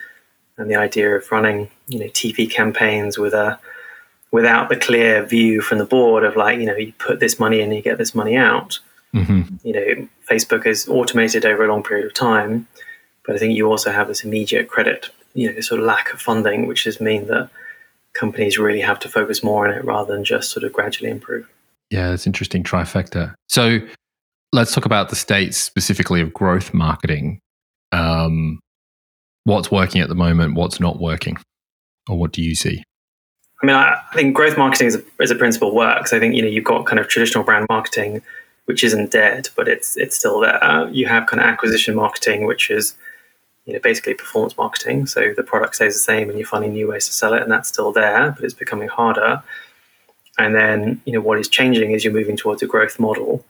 and 0.58 0.70
the 0.70 0.76
idea 0.76 1.16
of 1.16 1.32
running 1.32 1.70
you 1.88 2.00
know 2.00 2.08
TV 2.08 2.50
campaigns 2.50 3.18
with 3.18 3.34
a 3.34 3.60
without 4.32 4.70
the 4.70 4.76
clear 4.76 5.24
view 5.26 5.62
from 5.62 5.78
the 5.78 5.86
board 5.86 6.24
of 6.24 6.36
like 6.36 6.60
you 6.60 6.66
know 6.66 6.76
you 6.76 6.94
put 7.00 7.20
this 7.20 7.40
money 7.40 7.62
in, 7.62 7.72
you 7.72 7.82
get 7.82 7.98
this 7.98 8.16
money 8.16 8.36
out 8.36 8.80
Mm-hmm. 9.16 9.68
You 9.68 9.74
know, 9.74 10.08
Facebook 10.30 10.66
is 10.66 10.88
automated 10.90 11.46
over 11.46 11.64
a 11.64 11.70
long 11.70 11.84
period 11.84 12.06
of 12.06 12.14
time, 12.14 12.68
but 13.26 13.36
I 13.36 13.40
think 13.40 13.56
you 13.56 13.70
also 13.70 13.92
have 13.92 14.08
this 14.08 14.24
immediate 14.24 14.68
credit, 14.68 15.10
you 15.36 15.54
know, 15.54 15.60
sort 15.62 15.80
of 15.80 15.86
lack 15.86 16.12
of 16.12 16.20
funding, 16.20 16.66
which 16.66 16.86
has 16.86 17.00
mean 17.00 17.28
that 17.28 17.50
companies 18.14 18.58
really 18.58 18.82
have 18.82 19.00
to 19.00 19.10
focus 19.10 19.44
more 19.44 19.68
on 19.68 19.74
it 19.74 19.86
rather 19.86 20.14
than 20.14 20.24
just 20.24 20.50
sort 20.50 20.64
of 20.64 20.74
gradually 20.74 21.12
improve. 21.12 21.48
Yeah, 21.92 22.12
it's 22.12 22.26
interesting 22.26 22.64
trifecta. 22.64 23.36
So 23.48 23.80
let's 24.52 24.74
talk 24.74 24.86
about 24.86 25.10
the 25.10 25.16
states 25.16 25.58
specifically 25.58 26.22
of 26.22 26.34
growth 26.34 26.74
marketing. 26.74 27.40
Um, 27.92 28.60
what's 29.44 29.70
working 29.70 30.02
at 30.02 30.10
the 30.10 30.16
moment? 30.16 30.56
What's 30.56 30.80
not 30.80 31.00
working? 31.00 31.38
Or 32.10 32.18
what 32.18 32.32
do 32.32 32.42
you 32.42 32.56
see? 32.56 32.84
I 33.62 33.66
mean, 33.66 33.76
I, 33.76 34.00
I 34.12 34.16
think 34.16 34.36
growth 34.36 34.58
marketing 34.58 34.88
as 34.88 34.96
a, 34.96 35.04
as 35.20 35.32
a 35.32 35.36
principle 35.36 35.76
works. 35.76 36.12
I 36.14 36.20
think, 36.20 36.36
you 36.36 36.42
know, 36.42 36.48
you've 36.48 36.64
got 36.64 36.86
kind 36.86 37.00
of 37.00 37.08
traditional 37.08 37.44
brand 37.44 37.68
marketing 37.70 38.22
which 38.66 38.84
isn't 38.84 39.12
dead, 39.12 39.50
but 39.56 39.68
it's 39.68 39.96
it's 39.96 40.16
still 40.16 40.40
there. 40.40 40.90
You 40.92 41.08
have 41.08 41.28
kind 41.28 41.42
of 41.42 41.48
acquisition 41.48 41.96
marketing, 41.96 42.46
which 42.46 42.70
is 42.70 42.96
you 43.66 43.74
know 43.74 43.80
basically 43.80 44.14
performance 44.14 44.58
marketing. 44.58 45.06
So 45.08 45.34
the 45.36 45.44
product 45.44 45.76
stays 45.76 45.94
the 45.94 46.00
same, 46.00 46.30
and 46.30 46.38
you're 46.38 46.48
finding 46.48 46.74
new 46.74 46.90
ways 46.90 47.08
to 47.08 47.14
sell 47.14 47.34
it, 47.34 47.42
and 47.42 47.52
that's 47.52 47.70
still 47.70 47.92
there, 47.92 48.32
but 48.32 48.44
it's 48.44 48.54
becoming 48.54 48.88
harder. 48.88 49.42
And 50.38 50.56
then 50.56 51.02
you 51.06 51.14
know 51.14 51.22
what 51.22 51.40
is 51.40 51.48
changing 51.48 51.92
is 51.92 52.04
you're 52.04 52.14
moving 52.14 52.38
towards 52.38 52.62
a 52.62 52.68
growth 52.68 53.00
model 53.00 53.46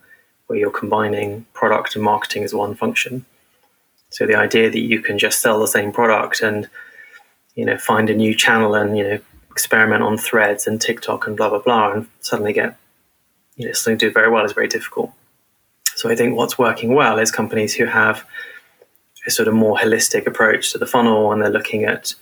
where 0.46 0.58
you're 0.58 0.70
combining 0.70 1.44
product 1.52 1.96
and 1.96 2.04
marketing 2.04 2.44
as 2.44 2.54
one 2.54 2.74
function. 2.74 3.24
So 4.10 4.26
the 4.26 4.36
idea 4.36 4.70
that 4.70 4.78
you 4.78 5.00
can 5.00 5.18
just 5.18 5.40
sell 5.40 5.58
the 5.58 5.66
same 5.66 5.92
product 5.92 6.40
and 6.40 6.68
you 7.54 7.64
know 7.64 7.76
find 7.76 8.08
a 8.08 8.14
new 8.14 8.34
channel 8.34 8.74
and 8.74 8.96
you 8.96 9.04
know 9.04 9.18
experiment 9.50 10.02
on 10.02 10.18
threads 10.18 10.66
and 10.66 10.80
TikTok 10.80 11.26
and 11.26 11.36
blah 11.36 11.48
blah 11.48 11.60
blah 11.60 11.92
and 11.92 12.06
suddenly 12.20 12.52
get 12.52 12.76
you 13.56 13.66
know, 13.66 13.72
something 13.72 13.98
to 13.98 14.08
do 14.08 14.12
very 14.12 14.30
well 14.30 14.44
is 14.44 14.52
very 14.52 14.68
difficult. 14.68 15.10
So 15.96 16.10
I 16.10 16.14
think 16.14 16.36
what's 16.36 16.58
working 16.58 16.94
well 16.94 17.18
is 17.18 17.30
companies 17.30 17.74
who 17.74 17.86
have 17.86 18.24
a 19.26 19.30
sort 19.30 19.48
of 19.48 19.54
more 19.54 19.76
holistic 19.76 20.26
approach 20.26 20.72
to 20.72 20.78
the 20.78 20.86
funnel 20.86 21.32
and 21.32 21.42
they're 21.42 21.50
looking 21.50 21.84
at 21.84 22.14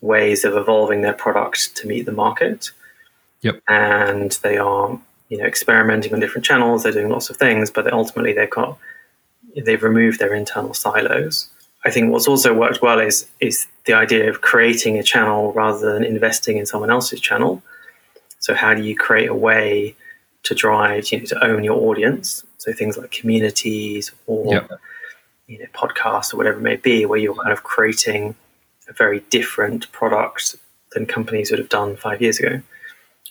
ways 0.00 0.44
of 0.44 0.56
evolving 0.56 1.02
their 1.02 1.12
product 1.12 1.76
to 1.76 1.86
meet 1.86 2.06
the 2.06 2.12
market. 2.12 2.70
Yep. 3.42 3.60
And 3.68 4.32
they 4.42 4.56
are, 4.58 4.98
you 5.28 5.38
know, 5.38 5.44
experimenting 5.44 6.12
on 6.12 6.20
different 6.20 6.44
channels, 6.44 6.82
they're 6.82 6.92
doing 6.92 7.10
lots 7.10 7.30
of 7.30 7.36
things, 7.36 7.70
but 7.70 7.92
ultimately 7.92 8.32
they've 8.32 8.50
got 8.50 8.78
they've 9.64 9.82
removed 9.82 10.20
their 10.20 10.34
internal 10.34 10.74
silos. 10.74 11.48
I 11.84 11.90
think 11.90 12.12
what's 12.12 12.28
also 12.28 12.54
worked 12.54 12.82
well 12.82 13.00
is 13.00 13.26
is 13.40 13.66
the 13.86 13.94
idea 13.94 14.28
of 14.28 14.40
creating 14.40 14.98
a 14.98 15.02
channel 15.02 15.52
rather 15.52 15.92
than 15.92 16.04
investing 16.04 16.58
in 16.58 16.66
someone 16.66 16.90
else's 16.90 17.20
channel. 17.20 17.62
So 18.38 18.54
how 18.54 18.74
do 18.74 18.82
you 18.82 18.96
create 18.96 19.28
a 19.28 19.34
way 19.34 19.96
to 20.42 20.54
drive, 20.54 21.10
you 21.10 21.18
know, 21.18 21.24
to 21.26 21.44
own 21.44 21.64
your 21.64 21.80
audience. 21.80 22.44
So 22.58 22.72
things 22.72 22.96
like 22.96 23.10
communities 23.10 24.12
or 24.26 24.52
yep. 24.52 24.70
You 25.50 25.58
know 25.58 25.66
podcasts 25.74 26.32
or 26.32 26.36
whatever 26.36 26.58
it 26.58 26.62
may 26.62 26.76
be, 26.76 27.04
where 27.04 27.18
you're 27.18 27.34
kind 27.34 27.52
of 27.52 27.64
creating 27.64 28.36
a 28.88 28.92
very 28.92 29.20
different 29.30 29.90
product 29.92 30.54
than 30.92 31.06
companies 31.06 31.50
would 31.50 31.58
have 31.58 31.68
done 31.68 31.96
five 31.96 32.22
years 32.22 32.38
ago. 32.38 32.62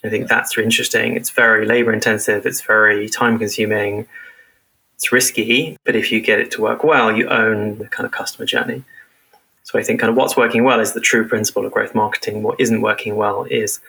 I 0.03 0.09
think 0.09 0.27
that's 0.27 0.55
really 0.55 0.67
interesting. 0.67 1.15
It's 1.15 1.29
very 1.29 1.65
labor 1.65 1.93
intensive. 1.93 2.45
It's 2.45 2.61
very 2.61 3.09
time 3.09 3.39
consuming. 3.39 4.05
It's 4.95 5.11
risky, 5.11 5.77
but 5.85 5.95
if 5.95 6.11
you 6.11 6.19
get 6.19 6.39
it 6.39 6.51
to 6.51 6.61
work 6.61 6.83
well, 6.83 7.15
you 7.15 7.27
own 7.29 7.77
the 7.77 7.87
kind 7.87 8.05
of 8.05 8.11
customer 8.11 8.45
journey. 8.45 8.83
So 9.63 9.79
I 9.79 9.83
think 9.83 9.99
kind 9.99 10.09
of 10.09 10.17
what's 10.17 10.35
working 10.35 10.63
well 10.63 10.79
is 10.79 10.93
the 10.93 10.99
true 10.99 11.27
principle 11.27 11.65
of 11.65 11.71
growth 11.71 11.95
marketing. 11.95 12.43
What 12.43 12.59
isn't 12.59 12.81
working 12.81 13.15
well 13.15 13.45
is 13.45 13.79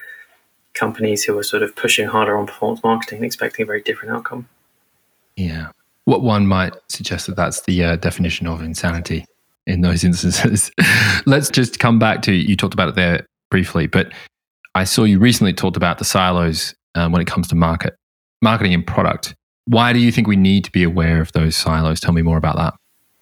companies 0.74 1.24
who 1.24 1.36
are 1.38 1.42
sort 1.42 1.62
of 1.62 1.74
pushing 1.74 2.06
harder 2.06 2.36
on 2.36 2.46
performance 2.46 2.82
marketing 2.84 3.18
and 3.18 3.24
expecting 3.24 3.64
a 3.64 3.66
very 3.66 3.82
different 3.82 4.14
outcome. 4.14 4.48
Yeah. 5.36 5.70
What 6.10 6.22
one 6.22 6.48
might 6.48 6.74
suggest 6.88 7.28
that 7.28 7.36
that's 7.36 7.60
the 7.60 7.84
uh, 7.84 7.94
definition 7.94 8.48
of 8.48 8.62
insanity 8.62 9.26
in 9.64 9.82
those 9.82 10.02
instances. 10.10 10.72
Let's 11.24 11.48
just 11.48 11.78
come 11.78 12.00
back 12.00 12.22
to 12.22 12.32
you 12.32 12.56
talked 12.56 12.74
about 12.74 12.88
it 12.88 12.96
there 12.96 13.28
briefly, 13.48 13.86
but 13.86 14.12
I 14.74 14.82
saw 14.82 15.04
you 15.04 15.20
recently 15.20 15.52
talked 15.52 15.76
about 15.76 15.98
the 15.98 16.04
silos 16.04 16.74
um, 16.96 17.12
when 17.12 17.22
it 17.22 17.28
comes 17.28 17.46
to 17.50 17.54
market, 17.54 17.94
marketing 18.42 18.74
and 18.74 18.84
product. 18.84 19.36
Why 19.66 19.92
do 19.92 20.00
you 20.00 20.10
think 20.10 20.26
we 20.26 20.34
need 20.34 20.64
to 20.64 20.72
be 20.72 20.82
aware 20.82 21.20
of 21.20 21.30
those 21.30 21.54
silos? 21.54 22.00
Tell 22.00 22.12
me 22.12 22.22
more 22.22 22.38
about 22.38 22.56
that. 22.56 22.74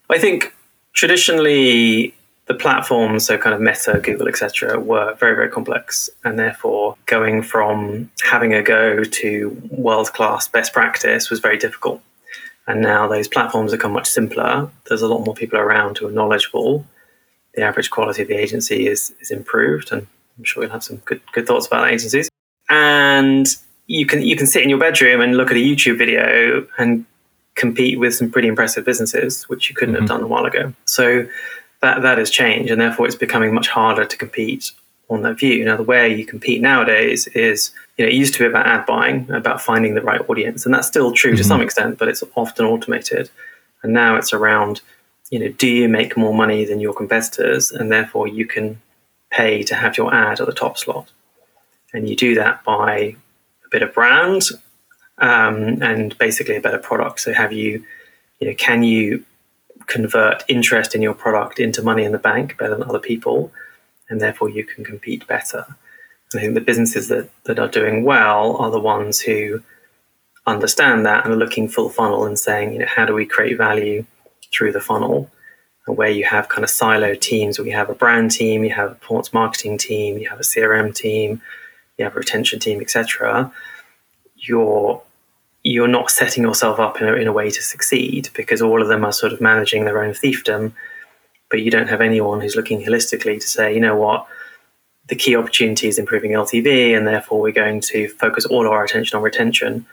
I 0.09 0.17
think 0.17 0.51
traditionally 0.93 2.15
the 2.47 2.55
platforms, 2.55 3.27
so 3.27 3.37
kind 3.37 3.53
of 3.53 3.61
Meta, 3.61 4.01
Google, 4.03 4.27
etc., 4.27 4.79
were 4.79 5.13
very, 5.19 5.35
very 5.35 5.49
complex, 5.49 6.09
and 6.23 6.39
therefore 6.39 6.97
going 7.05 7.43
from 7.43 8.09
having 8.23 8.55
a 8.55 8.63
go 8.63 9.03
to 9.03 9.61
world 9.69 10.11
class 10.13 10.47
best 10.47 10.73
practice 10.73 11.29
was 11.29 11.39
very 11.39 11.59
difficult. 11.59 12.01
And 12.69 12.81
now 12.81 13.07
those 13.07 13.27
platforms 13.27 13.71
have 13.71 13.79
become 13.79 13.93
much 13.93 14.07
simpler. 14.07 14.69
There's 14.87 15.01
a 15.01 15.07
lot 15.07 15.25
more 15.25 15.33
people 15.33 15.57
around 15.57 15.97
who 15.97 16.07
are 16.07 16.11
knowledgeable. 16.11 16.85
The 17.55 17.63
average 17.63 17.89
quality 17.89 18.21
of 18.21 18.27
the 18.27 18.35
agency 18.35 18.87
is, 18.87 19.11
is 19.19 19.31
improved, 19.31 19.91
and 19.91 20.05
I'm 20.37 20.43
sure 20.43 20.61
you'll 20.61 20.71
have 20.71 20.83
some 20.83 20.97
good 20.97 21.19
good 21.33 21.47
thoughts 21.47 21.65
about 21.65 21.91
agencies. 21.91 22.29
And 22.69 23.47
you 23.87 24.05
can 24.05 24.21
you 24.21 24.35
can 24.35 24.45
sit 24.45 24.61
in 24.61 24.69
your 24.69 24.77
bedroom 24.77 25.19
and 25.19 25.35
look 25.35 25.49
at 25.49 25.57
a 25.57 25.59
YouTube 25.59 25.97
video 25.97 26.67
and 26.77 27.05
compete 27.55 27.97
with 27.97 28.13
some 28.13 28.29
pretty 28.29 28.47
impressive 28.47 28.85
businesses, 28.85 29.49
which 29.49 29.67
you 29.67 29.75
couldn't 29.75 29.95
mm-hmm. 29.95 30.03
have 30.03 30.09
done 30.09 30.21
a 30.21 30.27
while 30.27 30.45
ago. 30.45 30.71
So 30.85 31.27
that 31.81 32.03
that 32.03 32.19
has 32.19 32.29
changed, 32.29 32.71
and 32.71 32.79
therefore 32.79 33.07
it's 33.07 33.15
becoming 33.15 33.51
much 33.51 33.67
harder 33.67 34.05
to 34.05 34.15
compete 34.15 34.73
on 35.09 35.23
that 35.23 35.39
view. 35.39 35.65
Now, 35.65 35.77
the 35.77 35.83
way 35.83 36.13
you 36.13 36.25
compete 36.25 36.61
nowadays 36.61 37.27
is, 37.27 37.71
you 37.97 38.05
know, 38.05 38.09
it 38.09 38.15
used 38.15 38.33
to 38.35 38.39
be 38.39 38.45
about 38.45 38.67
ad 38.67 38.85
buying, 38.85 39.29
about 39.31 39.61
finding 39.61 39.95
the 39.95 40.01
right 40.01 40.21
audience, 40.29 40.65
and 40.65 40.73
that's 40.73 40.87
still 40.87 41.11
true 41.11 41.31
mm-hmm. 41.31 41.37
to 41.37 41.43
some 41.43 41.61
extent, 41.61 41.97
but 41.97 42.07
it's 42.07 42.23
often 42.35 42.65
automated. 42.65 43.29
And 43.81 43.93
now 43.93 44.15
it's 44.15 44.33
around, 44.33 44.81
you 45.31 45.39
know, 45.39 45.49
do 45.49 45.67
you 45.67 45.89
make 45.89 46.17
more 46.17 46.33
money 46.33 46.65
than 46.65 46.79
your 46.79 46.93
competitors, 46.93 47.71
and 47.71 47.91
therefore 47.91 48.27
you 48.27 48.45
can 48.45 48.79
pay 49.31 49.63
to 49.63 49.75
have 49.75 49.97
your 49.97 50.13
ad 50.13 50.39
at 50.39 50.47
the 50.47 50.53
top 50.53 50.77
slot. 50.77 51.11
And 51.93 52.07
you 52.07 52.15
do 52.15 52.35
that 52.35 52.63
by 52.63 53.15
a 53.65 53.69
bit 53.71 53.81
of 53.81 53.93
brand 53.93 54.43
um, 55.17 55.81
and 55.81 56.17
basically 56.17 56.55
a 56.55 56.61
better 56.61 56.77
product. 56.77 57.19
So 57.19 57.33
have 57.33 57.51
you, 57.51 57.83
you 58.39 58.47
know, 58.47 58.55
can 58.55 58.83
you 58.83 59.23
convert 59.87 60.43
interest 60.47 60.93
in 60.95 61.01
your 61.01 61.13
product 61.13 61.59
into 61.59 61.81
money 61.81 62.03
in 62.03 62.11
the 62.11 62.19
bank 62.19 62.57
better 62.57 62.75
than 62.75 62.87
other 62.87 62.99
people? 62.99 63.51
And 64.09 64.19
therefore 64.19 64.49
you 64.49 64.63
can 64.63 64.83
compete 64.83 65.27
better. 65.27 65.65
And 66.31 66.39
I 66.39 66.43
think 66.43 66.53
the 66.53 66.61
businesses 66.61 67.07
that, 67.07 67.29
that 67.45 67.59
are 67.59 67.67
doing 67.67 68.03
well 68.03 68.57
are 68.57 68.71
the 68.71 68.79
ones 68.79 69.19
who 69.19 69.63
understand 70.45 71.05
that 71.05 71.25
and 71.25 71.33
are 71.33 71.37
looking 71.37 71.67
full 71.67 71.89
funnel 71.89 72.25
and 72.25 72.37
saying, 72.37 72.73
you 72.73 72.79
know, 72.79 72.87
how 72.87 73.05
do 73.05 73.13
we 73.13 73.25
create 73.25 73.57
value 73.57 74.05
through 74.51 74.71
the 74.71 74.81
funnel? 74.81 75.29
And 75.87 75.97
where 75.97 76.09
you 76.09 76.25
have 76.25 76.49
kind 76.49 76.63
of 76.63 76.69
silo 76.69 77.15
teams 77.15 77.57
where 77.57 77.67
you 77.67 77.73
have 77.73 77.89
a 77.89 77.95
brand 77.95 78.31
team, 78.31 78.63
you 78.63 78.73
have 78.73 78.91
a 78.91 78.95
performance 78.95 79.33
marketing 79.33 79.77
team, 79.77 80.17
you 80.17 80.29
have 80.29 80.39
a 80.39 80.43
CRM 80.43 80.93
team, 80.93 81.41
you 81.97 82.05
have 82.05 82.15
a 82.15 82.19
retention 82.19 82.59
team, 82.59 82.81
etc. 82.81 83.51
You're 84.35 85.01
you're 85.63 85.87
not 85.87 86.09
setting 86.09 86.43
yourself 86.43 86.79
up 86.79 87.01
in 87.01 87.07
a, 87.07 87.13
in 87.13 87.27
a 87.27 87.33
way 87.33 87.49
to 87.49 87.61
succeed 87.61 88.29
because 88.33 88.61
all 88.61 88.81
of 88.81 88.87
them 88.87 89.03
are 89.03 89.11
sort 89.11 89.33
of 89.33 89.41
managing 89.41 89.83
their 89.83 90.01
own 90.01 90.13
fiefdom, 90.13 90.71
but 91.49 91.61
you 91.61 91.71
don't 91.71 91.87
have 91.87 92.01
anyone 92.01 92.41
who's 92.41 92.55
looking 92.55 92.81
holistically 92.81 93.39
to 93.39 93.47
say, 93.47 93.73
you 93.73 93.79
know 93.79 93.95
what, 93.95 94.27
the 95.07 95.15
key 95.15 95.35
opportunity 95.35 95.87
is 95.87 95.97
improving 95.97 96.31
LTV, 96.31 96.95
and 96.95 97.07
therefore 97.07 97.41
we're 97.41 97.51
going 97.51 97.81
to 97.81 98.07
focus 98.09 98.45
all 98.45 98.65
of 98.65 98.71
our 98.71 98.83
attention 98.83 99.17
on 99.17 99.23
retention 99.23 99.85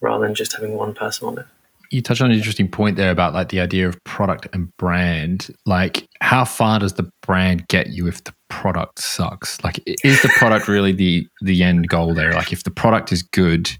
rather 0.00 0.24
than 0.26 0.34
just 0.34 0.52
having 0.52 0.74
one 0.74 0.94
person 0.94 1.28
on 1.28 1.38
it 1.38 1.46
you 1.90 2.02
touched 2.02 2.20
on 2.20 2.30
an 2.30 2.36
interesting 2.36 2.68
point 2.68 2.96
there 2.96 3.10
about 3.10 3.34
like 3.34 3.48
the 3.48 3.60
idea 3.60 3.88
of 3.88 4.02
product 4.04 4.46
and 4.52 4.74
brand. 4.76 5.54
Like, 5.64 6.06
how 6.20 6.44
far 6.44 6.78
does 6.78 6.94
the 6.94 7.10
brand 7.22 7.66
get 7.68 7.88
you 7.88 8.06
if 8.06 8.24
the 8.24 8.34
product 8.48 8.98
sucks? 8.98 9.62
Like, 9.64 9.80
is 10.04 10.22
the 10.22 10.28
product 10.36 10.68
really 10.68 10.92
the 10.92 11.26
the 11.40 11.62
end 11.62 11.88
goal 11.88 12.14
there? 12.14 12.32
Like, 12.32 12.52
if 12.52 12.64
the 12.64 12.70
product 12.70 13.12
is 13.12 13.22
good, 13.22 13.70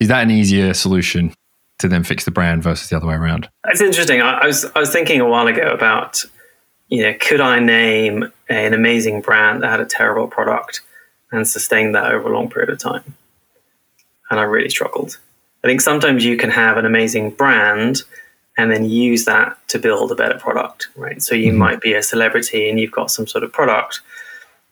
is 0.00 0.08
that 0.08 0.22
an 0.22 0.30
easier 0.30 0.72
solution 0.74 1.34
to 1.82 1.88
then 1.88 2.02
fix 2.02 2.24
the 2.24 2.30
brand 2.30 2.62
versus 2.62 2.88
the 2.88 2.96
other 2.96 3.06
way 3.06 3.14
around? 3.14 3.48
It's 3.66 3.80
interesting. 3.80 4.20
I, 4.20 4.38
I 4.38 4.46
was 4.46 4.64
I 4.74 4.80
was 4.80 4.90
thinking 4.90 5.20
a 5.20 5.28
while 5.28 5.46
ago 5.46 5.70
about 5.72 6.24
you 6.88 7.02
know 7.02 7.14
could 7.20 7.40
I 7.40 7.60
name 7.60 8.32
an 8.48 8.72
amazing 8.72 9.20
brand 9.20 9.62
that 9.62 9.70
had 9.70 9.80
a 9.80 9.86
terrible 9.86 10.26
product 10.26 10.80
and 11.30 11.46
sustain 11.46 11.92
that 11.92 12.12
over 12.12 12.30
a 12.30 12.34
long 12.34 12.50
period 12.50 12.70
of 12.70 12.78
time, 12.78 13.14
and 14.30 14.40
I 14.40 14.44
really 14.44 14.70
struggled. 14.70 15.18
I 15.64 15.68
think 15.68 15.80
sometimes 15.80 16.24
you 16.24 16.36
can 16.36 16.50
have 16.50 16.76
an 16.76 16.86
amazing 16.86 17.30
brand 17.30 18.02
and 18.58 18.70
then 18.70 18.84
use 18.84 19.24
that 19.24 19.56
to 19.68 19.78
build 19.78 20.10
a 20.12 20.14
better 20.14 20.38
product, 20.38 20.88
right? 20.96 21.22
So 21.22 21.34
you 21.34 21.50
mm-hmm. 21.50 21.58
might 21.58 21.80
be 21.80 21.94
a 21.94 22.02
celebrity 22.02 22.68
and 22.68 22.78
you've 22.78 22.90
got 22.90 23.10
some 23.10 23.26
sort 23.26 23.44
of 23.44 23.52
product 23.52 24.00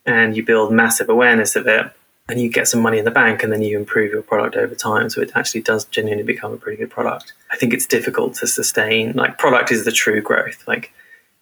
and 0.05 0.37
you 0.37 0.45
build 0.45 0.73
massive 0.73 1.09
awareness 1.09 1.57
of 1.57 1.67
it 1.67 1.90
and 2.31 2.41
you 2.41 2.49
get 2.49 2.69
some 2.69 2.81
money 2.81 2.99
in 2.99 3.05
the 3.05 3.11
bank 3.11 3.43
and 3.43 3.53
then 3.53 3.61
you 3.61 3.77
improve 3.77 4.13
your 4.13 4.23
product 4.23 4.57
over 4.57 4.75
time. 4.75 5.11
So 5.11 5.21
it 5.21 5.33
actually 5.35 5.63
does 5.63 5.85
genuinely 5.87 6.25
become 6.25 6.53
a 6.53 6.57
pretty 6.57 6.77
good 6.77 6.91
product. 6.91 7.33
I 7.51 7.57
think 7.57 7.75
it's 7.75 7.87
difficult 7.87 8.35
to 8.37 8.47
sustain. 8.47 9.13
Like, 9.15 9.37
product 9.37 9.73
is 9.73 9.85
the 9.85 9.93
true 9.93 10.23
growth. 10.23 10.63
Like, 10.69 10.93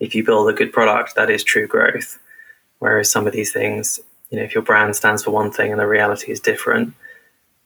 if 0.00 0.14
you 0.14 0.24
build 0.24 0.48
a 0.48 0.52
good 0.52 0.72
product, 0.72 1.14
that 1.16 1.30
is 1.30 1.44
true 1.44 1.66
growth. 1.66 2.18
Whereas 2.78 3.10
some 3.10 3.26
of 3.26 3.32
these 3.32 3.52
things, 3.52 4.00
you 4.30 4.38
know, 4.38 4.44
if 4.44 4.54
your 4.54 4.62
brand 4.62 4.96
stands 4.96 5.24
for 5.24 5.30
one 5.30 5.50
thing 5.50 5.72
and 5.72 5.80
the 5.80 5.86
reality 5.86 6.32
is 6.32 6.40
different, 6.40 6.94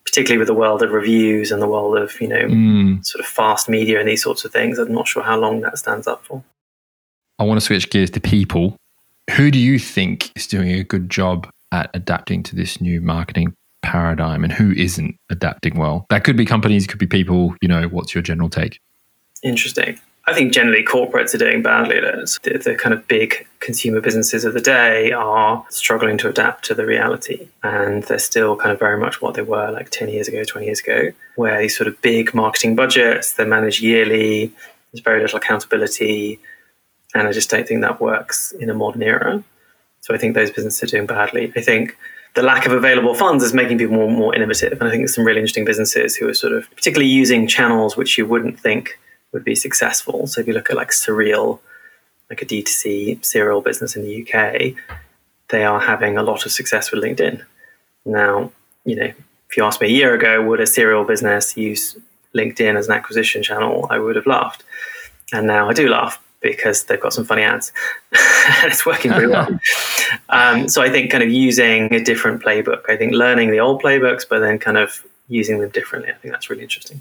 particularly 0.05 0.39
with 0.39 0.49
the 0.49 0.55
world 0.55 0.83
of 0.83 0.91
reviews 0.91 1.53
and 1.53 1.63
the 1.63 1.69
world 1.69 1.97
of 1.97 2.21
you 2.21 2.29
know 2.29 2.47
mm. 2.47 3.05
sort 3.05 3.21
of 3.21 3.27
fast 3.27 3.69
media 3.69 4.01
and 4.01 4.09
these 4.09 4.23
sorts 4.23 4.45
of 4.45 4.53
things. 4.53 4.79
I'm 4.79 4.93
not 4.93 5.07
sure 5.07 5.23
how 5.23 5.39
long 5.39 5.61
that 5.61 5.79
stands 5.79 6.07
up 6.07 6.25
for. 6.25 6.43
I 7.39 7.45
want 7.45 7.61
to 7.61 7.65
switch 7.65 7.91
gears 7.91 8.11
to 8.11 8.21
people. 8.21 8.77
Who 9.37 9.51
do 9.51 9.59
you 9.59 9.79
think 9.79 10.33
is 10.35 10.47
doing 10.47 10.73
a 10.73 10.83
good 10.83 11.09
job 11.09 11.49
at 11.73 11.91
adapting 11.95 12.43
to 12.45 12.57
this 12.57 12.81
new 12.81 13.01
marketing 13.01 13.55
paradigm, 13.83 14.45
and 14.45 14.53
who 14.53 14.71
isn't 14.73 15.17
adapting 15.31 15.77
well? 15.77 16.07
That 16.11 16.23
could 16.23 16.37
be 16.37 16.45
companies, 16.45 16.87
could 16.87 17.01
be 17.01 17.07
people. 17.07 17.57
You 17.61 17.69
know, 17.69 17.89
what's 17.89 18.15
your 18.15 18.23
general 18.23 18.49
take? 18.49 18.79
Interesting. 19.43 19.99
I 20.25 20.35
think 20.35 20.53
generally 20.53 20.85
corporates 20.85 21.35
are 21.35 21.39
doing 21.39 21.63
badly 21.63 21.97
at 21.97 22.05
it. 22.05 22.39
The, 22.45 22.59
the, 22.59 22.75
kind 22.77 22.95
of 22.95 23.09
big 23.09 23.47
consumer 23.59 24.01
businesses 24.01 24.45
of 24.45 24.55
the 24.55 24.61
day 24.61 25.11
are 25.11 25.67
struggling 25.69 26.17
to 26.19 26.29
adapt 26.29 26.65
to 26.67 26.75
the 26.75 26.87
reality. 26.87 27.49
And 27.65 28.05
they're 28.05 28.21
still 28.21 28.57
kind 28.57 28.71
of 28.71 28.79
very 28.79 28.99
much 28.99 29.21
what 29.21 29.35
they 29.35 29.43
were 29.43 29.73
like 29.73 29.91
10 29.91 30.09
years 30.09 30.29
ago, 30.29 30.45
20 30.45 30.65
years 30.65 30.79
ago, 30.79 31.11
where 31.35 31.61
these 31.61 31.77
sort 31.77 31.89
of 31.89 32.01
big 32.03 32.35
marketing 32.35 32.77
budgets, 32.77 33.33
they're 33.33 33.47
managed 33.47 33.83
yearly, 33.83 34.53
there's 34.93 35.03
very 35.03 35.21
little 35.21 35.39
accountability. 35.39 36.39
And 37.15 37.27
I 37.27 37.33
just 37.33 37.51
don't 37.51 37.67
think 37.67 37.81
that 37.81 38.01
works 38.01 38.53
in 38.53 38.71
a 38.71 38.75
modern 38.75 39.03
era. 39.03 39.43
So 40.03 40.15
I 40.15 40.19
think 40.19 40.35
those 40.35 40.51
businesses 40.51 40.83
are 40.83 40.97
doing 40.97 41.07
badly. 41.07 41.53
I 41.57 41.61
think 41.61 41.97
the 42.35 42.43
lack 42.43 42.67
of 42.67 42.73
available 42.73 43.15
funds 43.15 43.45
is 43.45 43.55
making 43.55 43.79
people 43.79 43.95
more, 43.95 44.11
more 44.11 44.35
innovative. 44.35 44.73
And 44.73 44.85
I 44.85 44.91
think 44.91 45.03
there's 45.03 45.15
some 45.15 45.25
really 45.25 45.39
interesting 45.39 45.65
businesses 45.65 46.17
who 46.17 46.29
are 46.29 46.35
sort 46.35 46.53
of 46.53 46.69
particularly 46.75 47.11
using 47.11 47.47
channels 47.47 47.97
which 47.97 48.19
you 48.19 48.27
wouldn't 48.27 48.59
think 48.59 48.99
would 49.33 49.45
be 49.45 49.55
successful. 49.55 50.27
So 50.27 50.41
if 50.41 50.47
you 50.47 50.53
look 50.53 50.71
at 50.71 50.77
like 50.77 50.91
Surreal, 50.91 51.61
like 52.29 52.43
a 52.43 52.47
D2C 52.47 53.25
cereal 53.25 53.61
business 53.61 53.95
in 53.95 54.03
the 54.03 54.23
UK, 54.23 54.75
they 55.49 55.65
are 55.65 55.81
having 55.81 56.19
a 56.19 56.23
lot 56.23 56.47
of 56.47 56.53
success 56.53 56.91
with 56.91 57.05
LinkedIn. 57.05 57.45
Now, 58.05 58.51
you 58.85 58.97
know, 58.97 59.13
if 59.49 59.57
you 59.57 59.65
asked 59.65 59.81
me 59.81 59.87
a 59.87 59.91
year 59.91 60.15
ago, 60.15 60.43
would 60.43 60.61
a 60.61 60.67
cereal 60.67 61.05
business 61.05 61.57
use 61.57 61.97
LinkedIn 62.35 62.77
as 62.77 62.89
an 62.89 62.95
acquisition 62.95 63.43
channel? 63.43 63.87
I 63.89 63.99
would 63.99 64.17
have 64.17 64.27
laughed. 64.27 64.65
And 65.33 65.47
now 65.47 65.69
I 65.69 65.75
do 65.75 65.89
laugh 65.89 66.21
because 66.43 66.85
they've 66.85 67.01
got 67.01 67.13
some 67.13 67.25
funny 67.25 67.43
ads 67.43 67.73
and 68.13 68.71
it's 68.73 68.85
working 68.85 69.13
pretty 69.13 69.29
well. 69.29 69.49
um, 70.29 70.69
so 70.69 70.83
I 70.83 70.91
think 70.91 71.11
kind 71.11 71.23
of 71.23 71.31
using 71.31 71.93
a 71.95 72.03
different 72.03 72.43
playbook, 72.43 72.89
I 72.89 72.97
think 72.97 73.13
learning 73.13 73.51
the 73.51 73.61
old 73.61 73.83
playbooks, 73.83 74.29
but 74.29 74.41
then 74.41 74.59
kind 74.59 74.77
of 74.77 75.05
using 75.29 75.61
them 75.61 75.71
differently. 75.71 76.11
I 76.11 76.15
think 76.15 76.33
that's 76.33 76.51
really 76.51 76.63
interesting. 76.63 77.01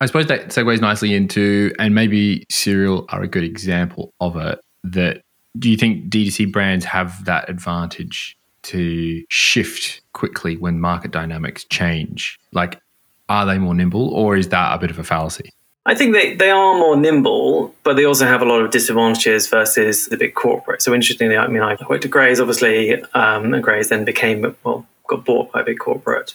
I 0.00 0.06
suppose 0.06 0.26
that 0.26 0.48
segues 0.48 0.80
nicely 0.80 1.14
into, 1.14 1.72
and 1.78 1.94
maybe 1.94 2.44
Surreal 2.50 3.06
are 3.08 3.22
a 3.22 3.28
good 3.28 3.44
example 3.44 4.12
of 4.20 4.36
it. 4.36 4.60
That 4.82 5.22
do 5.58 5.70
you 5.70 5.76
think 5.76 6.10
D2C 6.10 6.52
brands 6.52 6.84
have 6.84 7.24
that 7.24 7.48
advantage 7.48 8.36
to 8.64 9.24
shift 9.30 10.00
quickly 10.12 10.56
when 10.56 10.80
market 10.80 11.10
dynamics 11.10 11.64
change? 11.64 12.38
Like, 12.52 12.80
are 13.28 13.46
they 13.46 13.58
more 13.58 13.74
nimble, 13.74 14.08
or 14.10 14.36
is 14.36 14.48
that 14.48 14.74
a 14.74 14.78
bit 14.78 14.90
of 14.90 14.98
a 14.98 15.04
fallacy? 15.04 15.50
I 15.86 15.94
think 15.94 16.14
they, 16.14 16.34
they 16.34 16.50
are 16.50 16.78
more 16.78 16.96
nimble, 16.96 17.74
but 17.82 17.94
they 17.94 18.04
also 18.04 18.26
have 18.26 18.40
a 18.40 18.46
lot 18.46 18.62
of 18.62 18.70
disadvantages 18.70 19.48
versus 19.48 20.06
the 20.06 20.16
big 20.16 20.34
corporate. 20.34 20.80
So 20.80 20.94
interestingly, 20.94 21.36
I 21.36 21.46
mean, 21.46 21.62
I 21.62 21.76
worked 21.88 22.06
at 22.06 22.10
Graze, 22.10 22.40
obviously, 22.40 23.02
um, 23.12 23.52
and 23.52 23.62
Graze 23.62 23.90
then 23.90 24.04
became, 24.04 24.56
well, 24.64 24.86
got 25.06 25.26
bought 25.26 25.52
by 25.52 25.60
a 25.60 25.64
big 25.64 25.78
corporate 25.78 26.34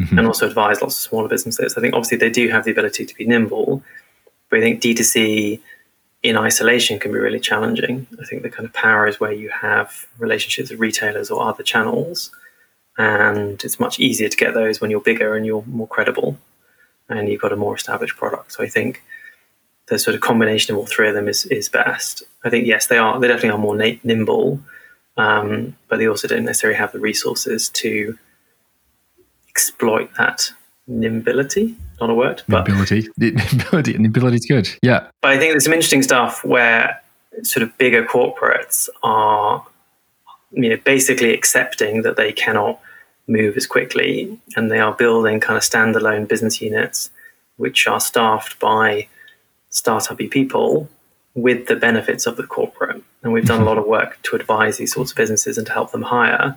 mm-hmm. 0.00 0.18
and 0.18 0.26
also 0.26 0.46
advised 0.46 0.80
lots 0.80 0.96
of 0.96 1.02
smaller 1.02 1.28
businesses. 1.28 1.76
I 1.76 1.80
think 1.80 1.94
obviously 1.94 2.18
they 2.18 2.30
do 2.30 2.48
have 2.48 2.64
the 2.64 2.70
ability 2.70 3.04
to 3.04 3.14
be 3.14 3.26
nimble, 3.26 3.82
but 4.48 4.58
I 4.58 4.62
think 4.62 4.80
D2C 4.80 5.60
in 6.22 6.36
isolation 6.36 6.98
can 6.98 7.12
be 7.12 7.18
really 7.18 7.40
challenging. 7.40 8.06
I 8.20 8.24
think 8.24 8.42
the 8.42 8.50
kind 8.50 8.66
of 8.66 8.72
power 8.72 9.06
is 9.06 9.20
where 9.20 9.32
you 9.32 9.50
have 9.50 10.06
relationships 10.18 10.70
with 10.70 10.80
retailers 10.80 11.30
or 11.30 11.46
other 11.46 11.62
channels, 11.62 12.30
and 12.96 13.62
it's 13.62 13.78
much 13.78 14.00
easier 14.00 14.28
to 14.28 14.36
get 14.36 14.54
those 14.54 14.80
when 14.80 14.90
you're 14.90 15.00
bigger 15.00 15.36
and 15.36 15.46
you're 15.46 15.64
more 15.66 15.86
credible. 15.86 16.38
And 17.08 17.28
you've 17.28 17.40
got 17.40 17.52
a 17.52 17.56
more 17.56 17.74
established 17.74 18.16
product. 18.16 18.52
So 18.52 18.62
I 18.62 18.68
think 18.68 19.02
the 19.88 19.98
sort 19.98 20.14
of 20.14 20.20
combination 20.20 20.74
of 20.74 20.78
all 20.78 20.86
three 20.86 21.08
of 21.08 21.14
them 21.14 21.28
is 21.28 21.46
is 21.46 21.68
best. 21.68 22.22
I 22.44 22.50
think 22.50 22.66
yes, 22.66 22.86
they 22.86 22.98
are 22.98 23.18
they 23.18 23.28
definitely 23.28 23.50
are 23.50 23.58
more 23.58 23.76
nimble, 23.76 24.60
um, 25.16 25.76
but 25.88 25.98
they 25.98 26.08
also 26.08 26.28
don't 26.28 26.44
necessarily 26.44 26.78
have 26.78 26.92
the 26.92 27.00
resources 27.00 27.68
to 27.70 28.18
exploit 29.48 30.10
that 30.18 30.50
nimbility. 30.88 31.74
Not 32.00 32.10
a 32.10 32.14
word, 32.14 32.42
but 32.48 32.66
nimbility. 32.66 33.08
nimbility. 33.20 33.96
Nimbility 33.96 34.34
is 34.34 34.46
good. 34.46 34.68
Yeah, 34.82 35.08
but 35.22 35.32
I 35.32 35.38
think 35.38 35.52
there's 35.52 35.64
some 35.64 35.72
interesting 35.72 36.02
stuff 36.02 36.44
where 36.44 37.00
sort 37.42 37.62
of 37.62 37.76
bigger 37.78 38.04
corporates 38.04 38.88
are, 39.02 39.64
you 40.52 40.68
know, 40.70 40.76
basically 40.84 41.32
accepting 41.32 42.02
that 42.02 42.16
they 42.16 42.32
cannot 42.32 42.80
move 43.28 43.56
as 43.56 43.66
quickly, 43.66 44.40
and 44.56 44.70
they 44.70 44.78
are 44.78 44.92
building 44.92 45.38
kind 45.38 45.56
of 45.56 45.62
standalone 45.62 46.26
business 46.26 46.60
units 46.60 47.10
which 47.58 47.86
are 47.86 48.00
staffed 48.00 48.58
by 48.58 49.06
startupy 49.70 50.30
people 50.30 50.88
with 51.34 51.66
the 51.66 51.76
benefits 51.76 52.26
of 52.26 52.36
the 52.36 52.46
corporate. 52.46 53.02
And 53.22 53.32
we've 53.32 53.44
done 53.44 53.56
a 53.56 53.58
mm-hmm. 53.60 53.68
lot 53.68 53.78
of 53.78 53.86
work 53.86 54.18
to 54.22 54.36
advise 54.36 54.78
these 54.78 54.94
sorts 54.94 55.10
of 55.10 55.16
businesses 55.16 55.58
and 55.58 55.66
to 55.66 55.72
help 55.72 55.92
them 55.92 56.02
hire. 56.02 56.56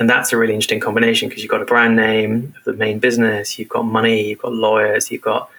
And 0.00 0.08
that's 0.10 0.32
a 0.32 0.36
really 0.36 0.54
interesting 0.54 0.80
combination 0.80 1.28
because 1.28 1.42
you've 1.42 1.50
got 1.50 1.62
a 1.62 1.66
brand 1.66 1.96
name 1.96 2.54
of 2.58 2.64
the 2.64 2.72
main 2.72 2.98
business, 2.98 3.58
you've 3.58 3.68
got 3.68 3.82
money, 3.82 4.28
you've 4.28 4.40
got 4.40 4.52
lawyers, 4.52 5.10
you've 5.10 5.22
got 5.22 5.50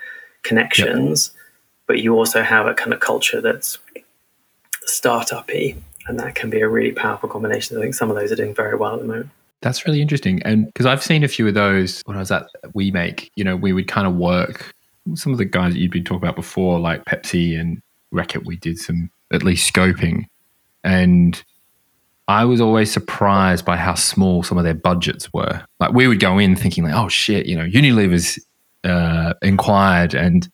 connections, 0.42 1.32
yep. 1.34 1.44
but 1.88 2.00
you 2.00 2.16
also 2.16 2.42
have 2.42 2.68
a 2.68 2.74
kind 2.74 2.94
of 2.94 3.00
culture 3.00 3.42
that's 3.42 3.78
startupy. 4.88 5.78
And 6.08 6.20
that 6.20 6.36
can 6.36 6.50
be 6.50 6.60
a 6.60 6.68
really 6.68 6.92
powerful 6.92 7.30
combination. 7.30 7.78
I 7.78 7.82
think 7.82 7.96
some 7.96 8.10
of 8.10 8.18
those 8.18 8.32
are 8.32 8.36
doing 8.36 8.54
very 8.54 8.76
well 8.76 8.96
at 8.96 9.02
the 9.02 9.08
moment. 9.08 9.30
That's 9.64 9.86
really 9.86 10.02
interesting. 10.02 10.42
And 10.44 10.68
because 10.68 10.86
I've 10.86 11.02
seen 11.02 11.24
a 11.24 11.28
few 11.28 11.48
of 11.48 11.54
those 11.54 12.02
when 12.06 12.18
I 12.18 12.20
was 12.20 12.32
at 12.32 12.48
WeMake, 12.76 13.30
you 13.36 13.44
know, 13.44 13.56
we 13.56 13.74
would 13.74 13.88
kind 13.88 14.06
of 14.06 14.16
work 14.16 14.74
some 15.16 15.32
of 15.32 15.38
the 15.38 15.46
guys 15.46 15.74
that 15.74 15.80
you'd 15.80 15.92
been 15.92 16.04
talking 16.04 16.24
about 16.24 16.36
before, 16.36 16.80
like 16.80 17.06
Pepsi 17.06 17.60
and 17.60 17.82
Reckitt, 18.14 18.46
we 18.46 18.58
did 18.58 18.78
some 18.78 19.10
at 19.32 19.44
least 19.44 19.74
scoping. 19.74 20.26
And 20.84 21.42
I 22.28 22.46
was 22.46 22.62
always 22.62 22.92
surprised 22.92 23.66
by 23.66 23.78
how 23.78 23.96
small 23.96 24.44
some 24.44 24.58
of 24.58 24.64
their 24.64 24.74
budgets 24.74 25.32
were. 25.34 25.64
Like 25.80 25.94
we 25.94 26.08
would 26.08 26.20
go 26.20 26.38
in 26.38 26.56
thinking 26.56 26.84
like, 26.84 26.94
oh 26.94 27.10
shit, 27.10 27.46
you 27.46 27.56
know, 27.56 27.66
Unilever's 27.66 28.40
uh, 28.84 29.34
inquired 29.42 30.14
and 30.14 30.48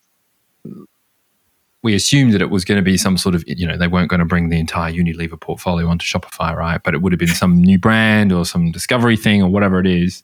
we 1.81 1.95
assumed 1.95 2.33
that 2.33 2.41
it 2.41 2.49
was 2.49 2.65
going 2.65 2.77
to 2.77 2.83
be 2.83 2.97
some 2.97 3.17
sort 3.17 3.35
of, 3.35 3.43
you 3.47 3.65
know, 3.65 3.77
they 3.77 3.87
weren't 3.87 4.09
going 4.09 4.19
to 4.19 4.25
bring 4.25 4.49
the 4.49 4.59
entire 4.59 4.91
Unilever 4.91 5.39
portfolio 5.39 5.87
onto 5.87 6.05
Shopify, 6.05 6.53
right? 6.53 6.81
But 6.83 6.93
it 6.93 7.01
would 7.01 7.13
have 7.13 7.19
been 7.19 7.29
some 7.29 7.61
new 7.61 7.79
brand 7.79 8.31
or 8.31 8.45
some 8.45 8.71
discovery 8.71 9.15
thing 9.15 9.41
or 9.41 9.49
whatever 9.49 9.79
it 9.79 9.87
is. 9.87 10.23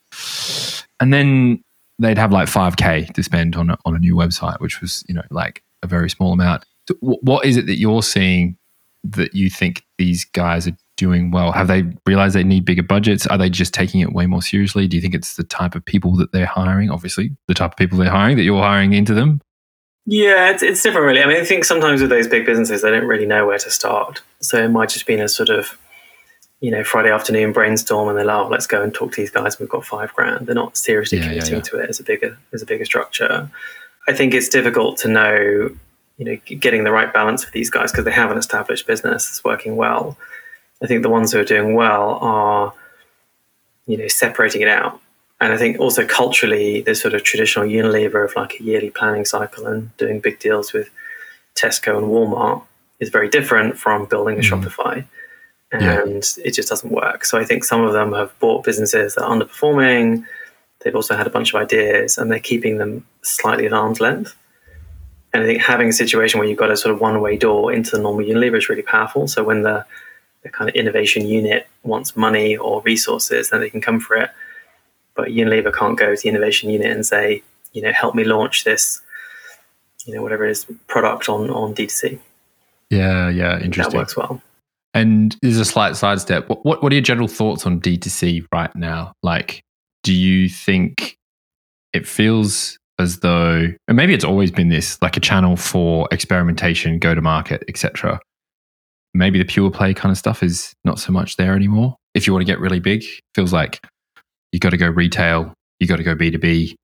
And 1.00 1.14
then 1.14 1.64
they'd 1.98 2.18
have 2.18 2.32
like 2.32 2.50
5K 2.50 3.14
to 3.14 3.24
spend 3.24 3.56
on 3.56 3.70
a, 3.70 3.78
on 3.86 3.96
a 3.96 4.00
new 4.00 4.16
website, 4.16 4.60
which 4.60 4.82
was, 4.82 5.04
you 5.08 5.16
know, 5.16 5.24
like 5.30 5.64
a 5.82 5.88
very 5.88 6.10
small 6.10 6.34
amount. 6.34 6.66
So 6.90 6.96
what 7.00 7.46
is 7.46 7.58
it 7.58 7.68
that 7.68 7.80
you're 7.80 8.04
seeing 8.04 8.58
that 9.06 9.34
you 9.34 9.50
think 9.50 9.84
these 9.98 10.26
guys 10.26 10.68
are 10.68 10.76
doing 10.98 11.32
well? 11.32 11.52
Have 11.52 11.68
they 11.68 11.84
realized 12.06 12.36
they 12.36 12.44
need 12.44 12.66
bigger 12.66 12.84
budgets? 12.84 13.26
Are 13.28 13.38
they 13.38 13.50
just 13.50 13.74
taking 13.74 14.02
it 14.02 14.14
way 14.14 14.26
more 14.26 14.42
seriously? 14.42 14.88
Do 14.88 14.98
you 14.98 15.02
think 15.02 15.16
it's 15.16 15.36
the 15.36 15.44
type 15.44 15.76
of 15.76 15.86
people 15.86 16.16
that 16.18 16.32
they're 16.32 16.46
hiring? 16.46 16.90
Obviously, 16.90 17.32
the 17.48 17.54
type 17.54 17.72
of 17.72 17.78
people 17.78 17.98
they're 17.98 18.10
hiring 18.10 18.38
that 18.38 18.44
you're 18.44 18.62
hiring 18.62 18.94
into 18.94 19.14
them. 19.14 19.42
Yeah, 20.06 20.52
it's, 20.52 20.62
it's 20.62 20.84
different, 20.84 21.08
really. 21.08 21.22
I 21.22 21.26
mean, 21.26 21.38
I 21.38 21.44
think 21.44 21.66
sometimes 21.66 22.02
with 22.02 22.12
those 22.12 22.28
big 22.28 22.46
businesses, 22.46 22.82
they 22.84 22.92
don't 22.92 23.08
really 23.08 23.26
know 23.26 23.48
where 23.48 23.58
to 23.58 23.72
start. 23.72 24.22
So 24.40 24.64
it 24.64 24.70
might 24.70 24.90
just 24.90 25.08
be 25.08 25.16
a 25.16 25.28
sort 25.28 25.50
of, 25.50 25.78
you 26.62 26.70
know, 26.70 26.84
Friday 26.84 27.10
afternoon 27.10 27.52
brainstorm, 27.54 28.10
and 28.10 28.18
they're 28.18 28.26
like, 28.26 28.46
oh, 28.46 28.50
"Let's 28.50 28.68
go 28.68 28.84
and 28.84 28.94
talk 28.94 29.12
to 29.14 29.22
these 29.22 29.32
guys. 29.32 29.60
We've 29.60 29.70
got 29.70 29.86
five 29.86 30.14
grand." 30.14 30.46
They're 30.46 30.56
not 30.56 30.78
seriously 30.78 31.18
yeah, 31.18 31.30
committing 31.30 31.51
yeah, 31.51 31.58
yeah. 31.58 31.62
to 31.62 31.79
it 31.79 31.90
as 31.90 32.00
a 32.00 32.03
bigger 32.03 32.38
as 32.53 32.62
a 32.62 32.66
bigger 32.66 32.86
structure. 32.86 33.50
I 34.08 34.14
think 34.14 34.36
it's 34.36 34.48
difficult 34.48 34.98
to 35.00 35.08
know, 35.08 35.75
you 36.18 36.25
know, 36.25 36.38
getting 36.60 36.84
the 36.84 36.92
right 36.92 37.12
balance 37.12 37.44
for 37.44 37.51
these 37.51 37.72
guys 37.72 37.92
because 37.92 38.06
they 38.06 38.12
have 38.12 38.32
an 38.32 38.38
established 38.38 38.86
business 38.86 39.25
that's 39.25 39.44
working 39.44 39.75
well. 39.75 40.18
I 40.84 40.88
think 40.88 41.01
the 41.01 41.10
ones 41.10 41.32
who 41.32 41.40
are 41.40 41.46
doing 41.46 41.74
well 41.74 42.20
are, 42.22 42.74
you 43.88 43.98
know, 43.98 44.08
separating 44.08 44.62
it 44.62 44.68
out 44.68 45.01
and 45.46 45.53
I 45.53 45.58
think 45.58 45.79
also 45.79 46.08
culturally, 46.08 46.81
there's 46.81 47.00
sort 47.00 47.14
of 47.14 47.22
traditional 47.22 47.66
Unilever 47.66 48.25
of 48.25 48.36
like 48.36 48.60
a 48.60 48.64
yearly 48.64 48.90
planning 48.90 49.25
cycle 49.25 49.68
and 49.68 49.96
doing 49.98 50.20
big 50.20 50.40
deals 50.40 50.74
with 50.74 50.90
Tesco 51.53 52.00
and 52.00 52.08
Walmart 52.08 52.64
is 53.00 53.10
very 53.10 53.29
different 53.29 53.77
from 53.77 54.08
building 54.08 54.40
a 54.40 54.42
mm. 54.42 54.44
Shopify. 54.44 55.05
And 55.72 56.16
yeah. 56.16 56.44
it 56.44 56.55
just 56.55 56.70
doesn't 56.70 56.92
work. 56.92 57.25
So 57.25 57.38
I 57.38 57.46
think 57.46 57.64
some 57.64 57.84
of 57.84 57.94
them 57.94 58.14
have 58.14 58.38
bought 58.40 58.64
businesses 58.64 59.14
that 59.14 59.24
are 59.24 59.29
underperforming. 59.29 60.25
They've 60.79 60.96
also 60.96 61.16
had 61.16 61.27
a 61.27 61.29
bunch 61.29 61.53
of 61.53 61.62
ideas 61.62 62.18
and 62.18 62.31
they're 62.31 62.40
keeping 62.40 62.79
them 62.79 63.05
slightly 63.22 63.68
at 63.68 63.74
arm's 63.74 64.00
length. 64.00 64.36
And 65.31 65.44
I 65.44 65.46
think 65.46 65.62
having 65.62 65.90
a 65.90 65.94
situation 65.94 66.40
where 66.40 66.50
you've 66.50 66.58
got 66.58 66.72
a 66.72 66.77
sort 66.77 66.96
of 66.96 67.01
one 67.01 67.22
way 67.22 67.38
door 67.38 67.72
into 67.72 67.92
the 67.92 68.01
normal 68.01 68.25
Unilever 68.25 68.58
is 68.58 68.68
really 68.68 68.81
powerful. 68.81 69.27
So 69.27 69.44
when 69.44 69.62
the, 69.62 69.86
the 70.42 70.50
kind 70.50 70.70
of 70.70 70.75
innovation 70.75 71.27
unit 71.27 71.68
wants 71.84 72.18
money 72.18 72.58
or 72.58 72.81
resources, 72.81 73.51
then 73.51 73.60
they 73.60 73.70
can 73.70 73.81
come 73.81 74.00
for 74.00 74.16
it 74.16 74.31
but 75.16 75.30
Unilever 75.30 75.74
can't 75.74 75.98
go 75.98 76.16
to 76.16 76.22
the 76.22 76.30
innovation 76.30 76.70
unit 76.70 76.92
and 76.92 77.06
say, 77.06 77.42
you 77.74 77.82
know, 77.82 77.92
help 77.92 78.16
me 78.16 78.24
launch 78.24 78.64
this, 78.64 79.01
you 80.06 80.14
know, 80.14 80.22
whatever 80.22 80.46
it 80.46 80.51
is, 80.51 80.66
product 80.88 81.30
on 81.30 81.50
on 81.50 81.74
D2C. 81.74 82.20
Yeah, 82.90 83.30
yeah, 83.30 83.60
interesting. 83.60 83.94
That 83.94 83.98
works 83.98 84.18
well. 84.18 84.42
And 84.94 85.36
there's 85.42 85.60
a 85.60 85.66
slight 85.66 85.96
sidestep. 85.96 86.48
What, 86.48 86.66
what 86.66 86.84
what 86.84 86.92
are 86.92 86.96
your 86.96 87.01
general 87.01 87.28
thoughts 87.28 87.66
on 87.66 87.82
D2C 87.82 88.46
right 88.54 88.74
now? 88.75 89.14
Like, 89.24 89.62
do 90.04 90.14
you 90.14 90.50
think 90.50 91.18
it 91.94 92.08
feels 92.08 92.78
as 93.00 93.20
though, 93.20 93.68
and 93.88 93.98
maybe 93.98 94.14
it's 94.14 94.24
always 94.24 94.51
been 94.51 94.70
this, 94.70 95.01
like 95.01 95.18
a 95.18 95.20
channel 95.20 95.56
for 95.56 96.08
experimentation, 96.12 97.00
go 97.00 97.14
to 97.14 97.22
market, 97.22 97.64
etc. 97.68 98.20
Maybe 99.14 99.38
the 99.38 99.46
pure 99.46 99.72
play 99.72 99.94
kind 99.94 100.12
of 100.12 100.18
stuff 100.18 100.44
is 100.44 100.74
not 100.84 101.00
so 101.00 101.12
much 101.12 101.38
there 101.38 101.56
anymore. 101.56 101.96
If 102.14 102.28
you 102.28 102.34
want 102.34 102.42
to 102.42 102.46
get 102.46 102.60
really 102.60 102.80
big, 102.80 103.04
feels 103.34 103.51
like 103.51 103.80
you 104.55 104.59
got 104.59 104.70
to 104.70 104.77
go 104.77 104.87
retail, 104.87 105.53
you 105.79 105.87
got 105.87 105.98
to 105.98 106.03
go 106.03 106.15
B2B. 106.15 106.75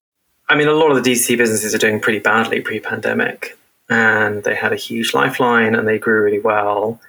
I 0.50 0.56
mean, 0.58 0.68
a 0.68 0.74
lot 0.74 0.92
of 0.92 1.02
the 1.02 1.10
D2C 1.10 1.38
businesses 1.38 1.74
are 1.74 1.78
doing 1.78 2.02
pretty 2.02 2.20
badly 2.20 2.60
pre 2.60 2.82
pandemic, 2.82 3.58
and 3.90 4.44
they 4.44 4.56
had 4.56 4.74
a 4.74 4.76
huge 4.76 5.14
lifeline 5.14 5.74
and 5.74 5.88
they 5.88 5.98
grew 5.98 6.22
really 6.22 6.42
well. 6.42 7.00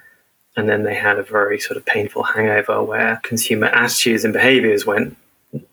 And 0.56 0.68
then 0.68 0.84
they 0.84 0.94
had 0.94 1.18
a 1.18 1.24
very 1.24 1.58
sort 1.58 1.78
of 1.78 1.84
painful 1.84 2.22
hangover 2.22 2.80
where 2.80 3.18
consumer 3.24 3.66
attitudes 3.66 4.22
and 4.22 4.32
behaviors 4.32 4.86
went 4.86 5.16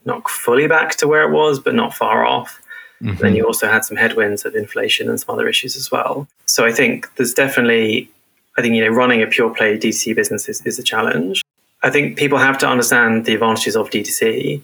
not 0.06 0.28
fully 0.28 0.68
back 0.68 0.96
to 0.96 1.08
where 1.08 1.22
it 1.22 1.32
was, 1.32 1.60
but 1.60 1.76
not 1.76 1.94
far 1.94 2.26
off. 2.26 2.60
Mm-hmm. 3.04 3.22
Then 3.22 3.36
you 3.36 3.46
also 3.46 3.68
had 3.68 3.86
some 3.86 3.96
headwinds 3.96 4.44
of 4.44 4.56
inflation 4.56 5.08
and 5.08 5.20
some 5.20 5.36
other 5.36 5.48
issues 5.48 5.76
as 5.76 5.92
well. 5.92 6.28
So 6.46 6.66
I 6.66 6.72
think 6.72 7.14
there's 7.16 7.36
definitely, 7.36 8.10
I 8.58 8.64
think, 8.64 8.74
you 8.74 8.84
know, 8.84 8.92
running 8.92 9.22
a 9.22 9.28
pure 9.28 9.54
play 9.54 9.78
D2C 9.78 10.16
business 10.16 10.50
is, 10.50 10.66
is 10.66 10.80
a 10.80 10.84
challenge. 10.84 11.44
I 11.84 11.92
think 11.92 12.18
people 12.18 12.40
have 12.40 12.58
to 12.60 12.68
understand 12.68 13.26
the 13.26 13.36
advantages 13.36 13.76
of 13.76 13.90
D2C 13.92 14.62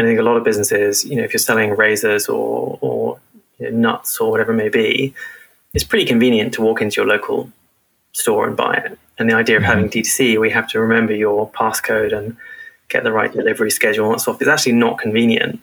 and 0.00 0.06
I 0.06 0.10
think 0.12 0.20
a 0.20 0.22
lot 0.22 0.38
of 0.38 0.44
businesses, 0.44 1.04
you 1.04 1.16
know, 1.16 1.22
if 1.22 1.34
you're 1.34 1.38
selling 1.38 1.76
razors 1.76 2.26
or, 2.26 2.78
or 2.80 3.20
you 3.58 3.70
know, 3.70 3.76
nuts 3.76 4.18
or 4.18 4.30
whatever 4.30 4.52
it 4.52 4.56
may 4.56 4.70
be, 4.70 5.12
it's 5.74 5.84
pretty 5.84 6.06
convenient 6.06 6.54
to 6.54 6.62
walk 6.62 6.80
into 6.80 7.02
your 7.02 7.06
local 7.06 7.52
store 8.12 8.48
and 8.48 8.56
buy 8.56 8.76
it. 8.76 8.98
And 9.18 9.28
the 9.28 9.34
idea 9.34 9.58
of 9.58 9.62
mm-hmm. 9.62 9.72
having 9.72 9.90
D2C, 9.90 10.40
we 10.40 10.48
have 10.48 10.66
to 10.68 10.80
remember 10.80 11.14
your 11.14 11.50
passcode 11.50 12.16
and 12.16 12.34
get 12.88 13.04
the 13.04 13.12
right 13.12 13.30
delivery 13.30 13.70
schedule 13.70 14.06
and 14.06 14.14
that 14.14 14.20
stuff, 14.22 14.40
is 14.40 14.48
actually 14.48 14.72
not 14.72 14.98
convenient. 14.98 15.60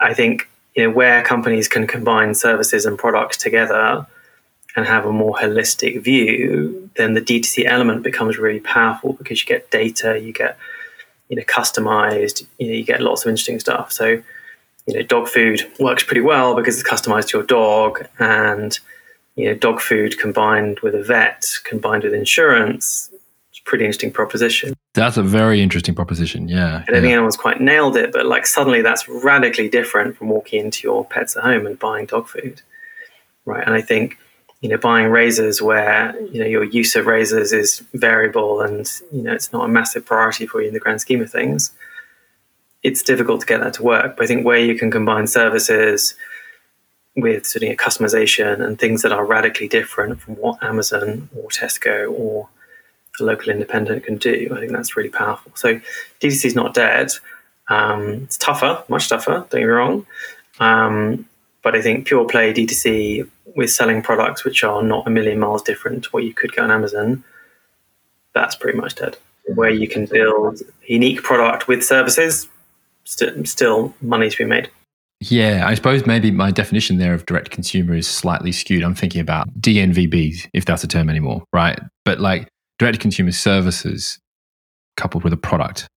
I 0.00 0.14
think 0.14 0.48
you 0.74 0.84
know 0.84 0.90
where 0.94 1.22
companies 1.22 1.68
can 1.68 1.86
combine 1.86 2.34
services 2.34 2.86
and 2.86 2.98
products 2.98 3.36
together 3.36 4.06
and 4.74 4.86
have 4.86 5.04
a 5.04 5.12
more 5.12 5.34
holistic 5.34 6.02
view, 6.02 6.88
then 6.96 7.12
the 7.12 7.20
D2C 7.20 7.66
element 7.66 8.04
becomes 8.04 8.38
really 8.38 8.60
powerful 8.60 9.12
because 9.12 9.42
you 9.42 9.46
get 9.46 9.70
data, 9.70 10.18
you 10.18 10.32
get 10.32 10.56
you 11.30 11.36
know 11.36 11.42
customized 11.44 12.44
you 12.58 12.66
know 12.66 12.74
you 12.74 12.84
get 12.84 13.00
lots 13.00 13.24
of 13.24 13.30
interesting 13.30 13.58
stuff. 13.58 13.90
So 13.90 14.22
you 14.86 14.94
know 14.94 15.02
dog 15.02 15.28
food 15.28 15.62
works 15.78 16.04
pretty 16.04 16.20
well 16.20 16.54
because 16.54 16.78
it's 16.78 16.88
customized 16.88 17.28
to 17.28 17.38
your 17.38 17.46
dog 17.46 18.06
and 18.18 18.78
you 19.36 19.46
know 19.46 19.54
dog 19.54 19.80
food 19.80 20.18
combined 20.18 20.80
with 20.80 20.94
a 20.94 21.02
vet 21.02 21.46
combined 21.64 22.02
with 22.02 22.12
insurance 22.12 23.10
it's 23.50 23.60
a 23.60 23.62
pretty 23.62 23.84
interesting 23.84 24.12
proposition. 24.12 24.74
That's 24.94 25.16
a 25.16 25.22
very 25.22 25.62
interesting 25.62 25.94
proposition 25.94 26.48
yeah 26.48 26.82
i 26.88 26.90
don't 26.90 27.02
think 27.02 27.12
anyone's 27.12 27.36
quite 27.36 27.60
nailed 27.60 27.96
it 27.96 28.12
but 28.12 28.26
like 28.26 28.44
suddenly 28.44 28.82
that's 28.82 29.08
radically 29.08 29.68
different 29.68 30.16
from 30.16 30.28
walking 30.28 30.64
into 30.64 30.82
your 30.82 31.04
pets 31.04 31.36
at 31.36 31.44
home 31.44 31.64
and 31.64 31.78
buying 31.78 32.06
dog 32.06 32.26
food 32.26 32.60
right? 33.44 33.64
And 33.64 33.74
i 33.74 33.80
think 33.80 34.18
you 34.60 34.68
know, 34.68 34.76
buying 34.76 35.08
razors 35.08 35.62
where, 35.62 36.14
you 36.30 36.40
know, 36.40 36.46
your 36.46 36.64
use 36.64 36.94
of 36.94 37.06
razors 37.06 37.52
is 37.52 37.82
variable 37.94 38.60
and, 38.60 38.90
you 39.10 39.22
know, 39.22 39.32
it's 39.32 39.52
not 39.52 39.64
a 39.64 39.68
massive 39.68 40.04
priority 40.04 40.46
for 40.46 40.60
you 40.60 40.68
in 40.68 40.74
the 40.74 40.80
grand 40.80 41.00
scheme 41.00 41.22
of 41.22 41.30
things, 41.30 41.72
it's 42.82 43.02
difficult 43.02 43.40
to 43.40 43.46
get 43.46 43.60
that 43.60 43.74
to 43.74 43.82
work. 43.82 44.16
But 44.16 44.24
I 44.24 44.26
think 44.26 44.44
where 44.44 44.58
you 44.58 44.78
can 44.78 44.90
combine 44.90 45.26
services 45.26 46.14
with 47.16 47.46
sort 47.46 47.62
of 47.62 47.76
customization 47.76 48.64
and 48.64 48.78
things 48.78 49.02
that 49.02 49.12
are 49.12 49.24
radically 49.24 49.68
different 49.68 50.20
from 50.20 50.36
what 50.36 50.62
Amazon 50.62 51.28
or 51.34 51.48
Tesco 51.48 52.12
or 52.12 52.48
a 53.18 53.24
local 53.24 53.50
independent 53.50 54.04
can 54.04 54.16
do, 54.16 54.48
I 54.54 54.60
think 54.60 54.72
that's 54.72 54.96
really 54.96 55.10
powerful. 55.10 55.52
So 55.54 55.80
D2C 56.20 56.44
is 56.44 56.54
not 56.54 56.74
dead. 56.74 57.10
Um, 57.68 58.24
it's 58.24 58.36
tougher, 58.36 58.84
much 58.88 59.08
tougher, 59.08 59.32
don't 59.32 59.50
get 59.50 59.58
me 59.60 59.64
wrong. 59.64 60.06
Um, 60.58 61.26
But 61.62 61.74
I 61.74 61.82
think 61.82 62.06
pure 62.06 62.26
play 62.26 62.52
D2C 62.52 63.28
with 63.56 63.70
selling 63.70 64.02
products 64.02 64.44
which 64.44 64.64
are 64.64 64.82
not 64.82 65.06
a 65.06 65.10
million 65.10 65.38
miles 65.38 65.62
different 65.62 66.04
to 66.04 66.10
what 66.10 66.24
you 66.24 66.32
could 66.32 66.52
get 66.52 66.64
on 66.64 66.70
Amazon, 66.70 67.24
that's 68.34 68.54
pretty 68.54 68.78
much 68.78 68.94
dead. 68.94 69.16
Where 69.54 69.70
you 69.70 69.88
can 69.88 70.06
build 70.06 70.62
unique 70.86 71.22
product 71.22 71.68
with 71.68 71.84
services, 71.84 72.48
st- 73.04 73.48
still 73.48 73.94
money 74.00 74.30
to 74.30 74.36
be 74.36 74.44
made. 74.44 74.70
Yeah, 75.20 75.64
I 75.66 75.74
suppose 75.74 76.06
maybe 76.06 76.30
my 76.30 76.50
definition 76.50 76.96
there 76.96 77.12
of 77.12 77.26
direct 77.26 77.50
consumer 77.50 77.94
is 77.94 78.08
slightly 78.08 78.52
skewed. 78.52 78.82
I'm 78.82 78.94
thinking 78.94 79.20
about 79.20 79.52
DNVBs, 79.60 80.48
if 80.54 80.64
that's 80.64 80.82
a 80.82 80.88
term 80.88 81.10
anymore, 81.10 81.44
right? 81.52 81.78
But 82.06 82.20
like 82.20 82.48
direct 82.78 83.00
consumer 83.00 83.32
services 83.32 84.18
coupled 84.96 85.22
with 85.22 85.34
a 85.34 85.36
product, 85.36 85.88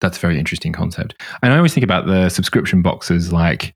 that's 0.00 0.16
a 0.16 0.20
very 0.20 0.38
interesting 0.38 0.72
concept. 0.72 1.20
And 1.42 1.52
I 1.52 1.56
always 1.56 1.74
think 1.74 1.82
about 1.82 2.06
the 2.06 2.28
subscription 2.28 2.80
boxes 2.82 3.32
like, 3.32 3.74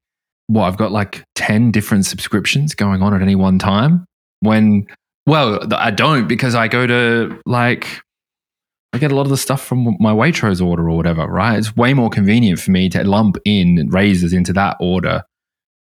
what, 0.52 0.64
I've 0.64 0.76
got 0.76 0.92
like 0.92 1.24
10 1.34 1.70
different 1.70 2.06
subscriptions 2.06 2.74
going 2.74 3.02
on 3.02 3.14
at 3.14 3.22
any 3.22 3.34
one 3.34 3.58
time. 3.58 4.04
When, 4.40 4.86
well, 5.26 5.60
I 5.74 5.90
don't 5.90 6.26
because 6.26 6.54
I 6.54 6.68
go 6.68 6.86
to 6.86 7.40
like 7.46 8.00
I 8.92 8.98
get 8.98 9.10
a 9.10 9.14
lot 9.14 9.22
of 9.22 9.30
the 9.30 9.36
stuff 9.36 9.64
from 9.64 9.96
my 10.00 10.12
Waitrose 10.12 10.64
order 10.64 10.88
or 10.88 10.96
whatever, 10.96 11.26
right? 11.26 11.58
It's 11.58 11.74
way 11.74 11.94
more 11.94 12.10
convenient 12.10 12.60
for 12.60 12.72
me 12.72 12.88
to 12.90 13.04
lump 13.04 13.36
in 13.44 13.88
razors 13.90 14.32
into 14.32 14.52
that 14.52 14.76
order 14.80 15.22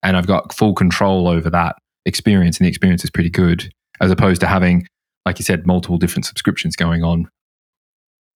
and 0.02 0.16
I've 0.16 0.26
got 0.26 0.54
full 0.54 0.74
control 0.74 1.26
over 1.28 1.50
that 1.50 1.76
experience 2.06 2.58
and 2.58 2.64
the 2.64 2.68
experience 2.68 3.04
is 3.04 3.10
pretty 3.10 3.30
good 3.30 3.72
as 4.00 4.10
opposed 4.10 4.40
to 4.40 4.46
having, 4.46 4.86
like 5.26 5.38
you 5.38 5.44
said, 5.44 5.66
multiple 5.66 5.98
different 5.98 6.24
subscriptions 6.24 6.76
going 6.76 7.02
on. 7.02 7.28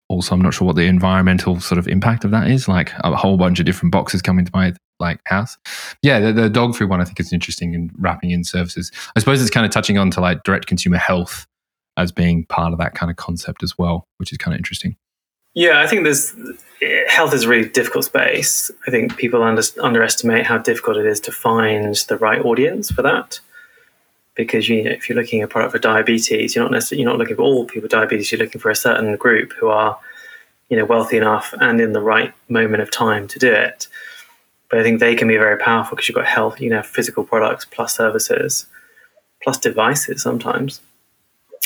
Also, 0.09 0.35
I'm 0.35 0.43
not 0.43 0.55
sure 0.55 0.67
what 0.67 0.77
the 0.77 0.83
environmental 0.83 1.61
sort 1.61 1.79
of 1.79 1.87
impact 1.89 2.25
of 2.25 2.31
that 2.33 2.51
is, 2.51 2.69
like 2.69 2.93
a 2.99 3.15
whole 3.17 3.37
bunch 3.37 3.61
of 3.61 3.67
different 3.67 3.93
boxes 3.93 4.21
coming 4.21 4.45
to 4.45 4.51
my 4.53 4.73
like 5.03 5.21
house. 5.25 5.59
Yeah, 6.01 6.21
the, 6.21 6.33
the 6.33 6.49
dog 6.49 6.75
food 6.75 6.89
one 6.89 7.03
I 7.03 7.05
think 7.05 7.21
is 7.21 7.33
interesting 7.33 7.75
in 7.75 7.91
wrapping 7.99 8.31
in 8.31 8.45
services. 8.45 8.91
I 9.15 9.21
suppose 9.21 9.43
it's 9.43 9.51
kind 9.51 9.67
of 9.67 9.73
touching 9.73 9.99
on 9.99 10.11
to 10.13 10.21
like 10.21 10.43
direct 10.45 10.67
consumer 10.67 10.97
health 10.97 11.47
as 11.99 12.11
being 12.11 12.47
part 12.47 12.73
of 12.73 12.79
that 12.79 12.95
kind 12.95 13.11
of 13.11 13.17
concept 13.17 13.63
as 13.63 13.77
well, 13.77 14.09
which 14.17 14.33
is 14.33 14.39
kind 14.39 14.55
of 14.55 14.59
interesting. 14.59 14.97
Yeah, 15.55 15.81
I 15.81 15.87
think 15.87 16.05
there's 16.05 16.35
health 17.09 17.35
is 17.35 17.45
a 17.45 17.49
really 17.49 17.69
difficult 17.69 18.05
space. 18.07 18.71
I 18.87 18.91
think 18.91 19.17
people 19.17 19.43
under, 19.43 19.63
underestimate 19.83 20.47
how 20.47 20.59
difficult 20.59 20.97
it 20.97 21.07
is 21.07 21.21
to 21.21 21.33
find 21.33 21.95
the 22.09 22.17
right 22.17 22.43
audience 22.43 22.91
for 22.91 23.03
that. 23.03 23.41
Because 24.35 24.69
you 24.69 24.83
know, 24.83 24.91
if 24.91 25.09
you're 25.09 25.19
looking 25.19 25.43
at 25.43 25.45
a 25.45 25.49
product 25.49 25.73
for 25.73 25.79
diabetes, 25.79 26.55
you're 26.55 26.65
not 26.65 26.73
necessarily 26.73 27.03
you're 27.03 27.11
not 27.11 27.19
looking 27.19 27.37
for 27.37 27.43
all 27.43 27.67
people 27.67 27.83
with 27.83 27.91
diabetes. 27.91 28.33
You're 28.33 28.39
looking 28.39 28.63
for 28.63 28.71
a 28.71 28.77
certain 28.77 29.15
group 29.17 29.53
who 29.53 29.69
are, 29.69 29.99
you 30.71 30.77
know, 30.79 30.87
wealthy 30.87 31.19
enough 31.19 31.53
and 31.61 31.83
in 31.83 31.93
the 31.93 32.01
right 32.01 32.33
moment 32.49 32.83
of 32.83 32.91
time 32.91 33.29
to 33.29 33.39
do 33.39 33.53
it. 33.53 33.89
But 34.73 34.81
I 34.81 34.85
think 34.85 35.01
they 35.01 35.15
can 35.15 35.29
be 35.29 35.37
very 35.37 35.59
powerful 35.59 35.97
because 35.97 36.09
you've 36.09 36.17
got 36.17 36.25
health, 36.25 36.59
you 36.59 36.71
know, 36.71 36.83
physical 36.83 37.25
products 37.25 37.67
plus 37.67 37.95
services, 37.95 38.65
plus 39.43 39.59
devices 39.59 40.23
sometimes. 40.23 40.81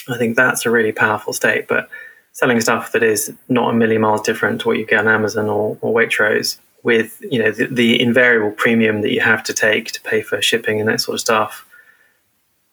I 0.09 0.19
think 0.19 0.35
that's 0.35 0.66
a 0.66 0.73
really 0.73 0.90
powerful 0.90 1.33
state. 1.33 1.69
But 1.69 1.88
selling 2.33 2.61
stuff 2.61 2.90
that 2.90 3.05
is 3.05 3.33
not 3.49 3.71
a 3.71 3.77
million 3.77 4.03
miles 4.03 4.23
different 4.23 4.61
to 4.62 4.66
what 4.66 4.79
you 4.79 4.85
get 4.85 4.99
on 4.99 5.07
Amazon 5.07 5.49
or, 5.49 5.79
or 5.83 5.95
Waitrose 5.95 6.59
with 6.83 7.23
you 7.31 7.38
know 7.38 7.53
the, 7.53 7.66
the, 7.66 8.01
invariable 8.03 8.51
premium 8.51 9.03
that 9.03 9.12
you 9.12 9.21
have 9.21 9.45
to 9.45 9.55
take 9.55 9.92
to 9.92 10.01
pay 10.01 10.21
for 10.21 10.42
shipping 10.42 10.81
and 10.81 10.88
that 10.88 11.01
sort 11.01 11.14
of 11.14 11.21
stuff, 11.21 11.64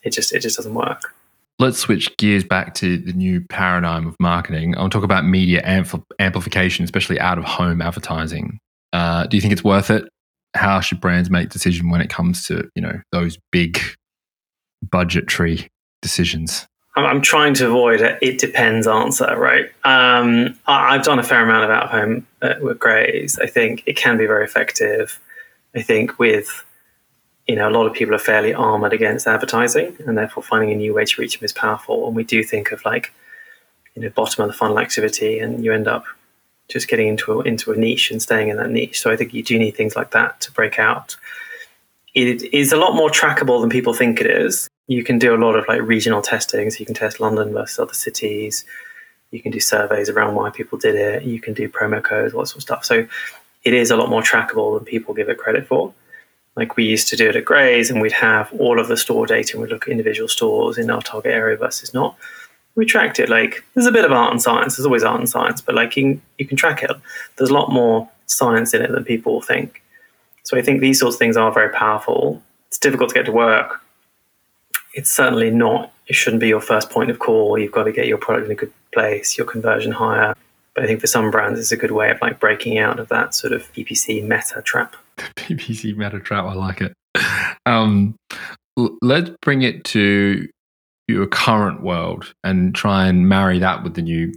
it 0.02 0.14
just 0.14 0.34
it 0.34 0.40
just 0.40 0.58
doesn't 0.58 0.74
work. 0.74 1.14
Let's 1.60 1.78
switch 1.78 2.18
gears 2.18 2.44
back 2.44 2.74
to 2.76 2.98
the 2.98 3.14
new 3.14 3.40
paradigm 3.40 4.08
of 4.08 4.16
marketing. 4.20 4.76
I'll 4.80 4.90
talk 4.90 5.04
about 5.04 5.26
media 5.26 5.62
ampl- 5.62 6.04
amplification, 6.18 6.84
especially 6.84 7.20
out 7.20 7.38
of 7.38 7.44
home 7.44 7.84
advertising. 7.84 8.58
Uh, 8.92 9.28
do 9.28 9.38
you 9.38 9.42
think 9.42 9.54
it's 9.54 9.64
worth 9.64 9.92
it? 9.92 10.08
How 10.56 10.80
should 10.80 11.02
brands 11.02 11.30
make 11.30 11.50
decision 11.50 11.90
when 11.90 12.02
it 12.02 12.10
comes 12.10 12.46
to 12.48 12.70
you 12.76 12.82
know 12.82 13.02
those 13.12 13.38
big 13.52 13.80
budgetary 14.82 15.70
decisions? 16.02 16.68
I'm 16.96 17.22
trying 17.22 17.56
to 17.56 17.68
avoid 17.68 18.02
a 18.02 18.24
it 18.24 18.38
depends 18.38 18.86
answer, 18.86 19.36
right? 19.38 19.72
Um, 19.84 20.58
I've 20.68 21.04
done 21.04 21.18
a 21.18 21.24
fair 21.24 21.44
amount 21.44 21.64
of 21.64 21.70
out 21.72 21.86
of 21.86 21.90
home 21.90 22.28
uh, 22.42 22.56
with 22.62 22.78
Graze. 22.78 23.40
I 23.40 23.48
think 23.48 23.84
it 23.88 23.98
can 23.98 24.18
be 24.18 24.28
very 24.28 24.46
effective. 24.46 25.20
I 25.76 25.82
think 25.82 26.20
with 26.20 26.64
you 27.48 27.56
know 27.56 27.68
a 27.68 27.72
lot 27.72 27.88
of 27.88 27.94
people 27.94 28.14
are 28.14 28.20
fairly 28.20 28.54
armored 28.54 28.94
against 28.94 29.28
advertising, 29.28 29.98
and 30.06 30.18
therefore 30.18 30.44
finding 30.44 30.72
a 30.72 30.76
new 30.76 30.94
way 30.94 31.06
to 31.06 31.22
reach 31.22 31.40
them 31.40 31.46
is 31.46 31.54
powerful. 31.54 32.06
And 32.06 32.16
we 32.16 32.24
do 32.24 32.44
think 32.44 32.72
of 32.72 32.86
like 32.86 33.12
you 33.96 34.04
know 34.04 34.10
bottom 34.10 34.44
of 34.44 34.50
the 34.50 34.58
funnel 34.58 34.78
activity, 34.80 35.40
and 35.40 35.66
you 35.66 35.74
end 35.74 35.88
up 35.88 36.06
just 36.70 36.88
getting 36.88 37.08
into 37.08 37.40
a, 37.40 37.44
into 37.44 37.72
a 37.72 37.76
niche 37.76 38.12
and 38.12 38.22
staying 38.22 38.50
in 38.50 38.58
that 38.58 38.70
niche. 38.70 39.02
So 39.02 39.12
I 39.12 39.16
think 39.16 39.34
you 39.34 39.44
do 39.44 39.60
need 39.60 39.76
things 39.76 39.96
like 39.96 40.12
that 40.12 40.40
to 40.42 40.52
break 40.52 40.80
out. 40.80 41.16
It 42.14 42.54
is 42.54 42.72
a 42.72 42.78
lot 42.78 42.96
more 42.96 43.10
trackable 43.10 43.60
than 43.62 43.70
people 43.70 43.94
think 43.94 44.22
it 44.22 44.28
is 44.28 44.70
you 44.88 45.04
can 45.04 45.18
do 45.18 45.34
a 45.34 45.38
lot 45.38 45.56
of 45.56 45.66
like 45.68 45.82
regional 45.82 46.22
testing. 46.22 46.70
So 46.70 46.80
you 46.80 46.86
can 46.86 46.96
test 46.96 47.20
London 47.20 47.54
versus 47.54 47.80
other 47.80 47.94
cities. 47.94 48.66
You 49.32 49.42
can 49.42 49.52
do 49.52 49.60
surveys 49.60 50.10
around 50.10 50.36
why 50.36 50.50
people 50.50 50.78
did 50.78 50.96
it. 50.96 51.24
You 51.24 51.40
can 51.40 51.54
do 51.54 51.70
promo 51.70 52.04
codes, 52.04 52.34
all 52.34 52.42
that 52.42 52.48
sort 52.48 52.58
of 52.58 52.64
stuff. 52.64 52.86
So 52.86 53.08
it 53.64 53.74
is 53.74 53.92
a 53.92 53.96
lot 53.96 54.10
more 54.10 54.22
trackable 54.22 54.78
than 54.78 54.86
people 54.86 55.14
give 55.14 55.30
it 55.30 55.38
credit 55.38 55.66
for. 55.66 55.94
Like 56.56 56.76
we 56.76 56.84
used 56.84 57.08
to 57.08 57.16
do 57.16 57.30
it 57.30 57.36
at 57.36 57.46
Graze, 57.46 57.90
and 57.90 58.00
we'd 58.00 58.12
have 58.12 58.54
all 58.60 58.80
of 58.80 58.88
the 58.88 58.98
store 58.98 59.26
data, 59.26 59.54
and 59.54 59.62
we'd 59.64 59.72
look 59.72 59.88
at 59.88 59.92
individual 59.92 60.28
stores 60.28 60.78
in 60.78 60.92
our 60.92 61.02
target 61.02 61.32
area 61.32 61.58
versus 61.58 61.96
not. 61.96 62.16
We 62.76 62.86
tracked 62.86 63.20
it. 63.20 63.30
Like 63.30 63.64
there's 63.74 63.86
a 63.86 63.92
bit 63.92 64.06
of 64.06 64.12
art 64.12 64.32
and 64.32 64.42
science. 64.42 64.78
There's 64.78 64.86
always 64.86 65.04
art 65.04 65.20
and 65.20 65.30
science, 65.30 65.62
but 65.62 65.76
like 65.76 65.96
you 65.96 66.04
can, 66.04 66.22
you 66.38 66.46
can 66.48 66.58
track 66.58 66.84
it. 66.84 66.92
There's 67.38 67.50
a 67.50 67.54
lot 67.54 67.72
more 67.72 68.10
science 68.26 68.74
in 68.74 68.82
it 68.82 68.92
than 68.92 69.04
people 69.04 69.42
think. 69.42 69.82
So 70.44 70.58
I 70.58 70.62
think 70.62 70.82
these 70.82 71.00
sorts 71.00 71.16
of 71.16 71.20
things 71.20 71.38
are 71.38 71.52
very 71.52 71.72
powerful. 71.72 72.42
It's 72.68 72.78
difficult 72.78 73.10
to 73.10 73.16
get 73.16 73.26
to 73.26 73.32
work 73.32 73.84
it's 74.94 75.12
certainly 75.12 75.50
not 75.50 75.92
it 76.08 76.16
shouldn't 76.16 76.40
be 76.40 76.48
your 76.48 76.62
first 76.62 76.90
point 76.90 77.10
of 77.10 77.20
call 77.20 77.58
you've 77.58 77.72
got 77.72 77.84
to 77.84 77.92
get 77.92 78.08
your 78.08 78.18
product 78.18 78.46
in 78.46 78.52
a 78.52 78.56
good 78.56 78.72
place 78.94 79.38
your 79.38 79.46
conversion 79.46 79.92
higher 79.92 80.34
but 80.74 80.84
i 80.84 80.88
think 80.88 81.02
for 81.02 81.08
some 81.08 81.32
brands 81.32 81.60
it's 81.60 81.72
a 81.72 81.78
good 81.78 81.92
way 81.92 82.12
of 82.12 82.22
like 82.22 82.40
breaking 82.40 82.78
out 82.78 83.00
of 83.00 83.10
that 83.10 83.34
sort 83.36 83.54
of 83.54 83.72
ppc 83.74 84.26
meta 84.28 84.62
trap 84.64 84.96
ppc 85.18 85.96
meta 85.96 86.20
trap 86.20 86.46
i 86.46 86.54
like 86.54 86.82
it 86.82 86.94
um, 87.66 88.16
let's 89.02 89.30
bring 89.42 89.62
it 89.62 89.84
to 89.86 90.50
your 91.08 91.28
current 91.28 91.84
world 91.84 92.34
and 92.44 92.74
try 92.74 93.08
and 93.08 93.28
marry 93.28 93.60
that 93.60 93.84
with 93.84 93.96
the 93.96 94.02
new 94.02 94.34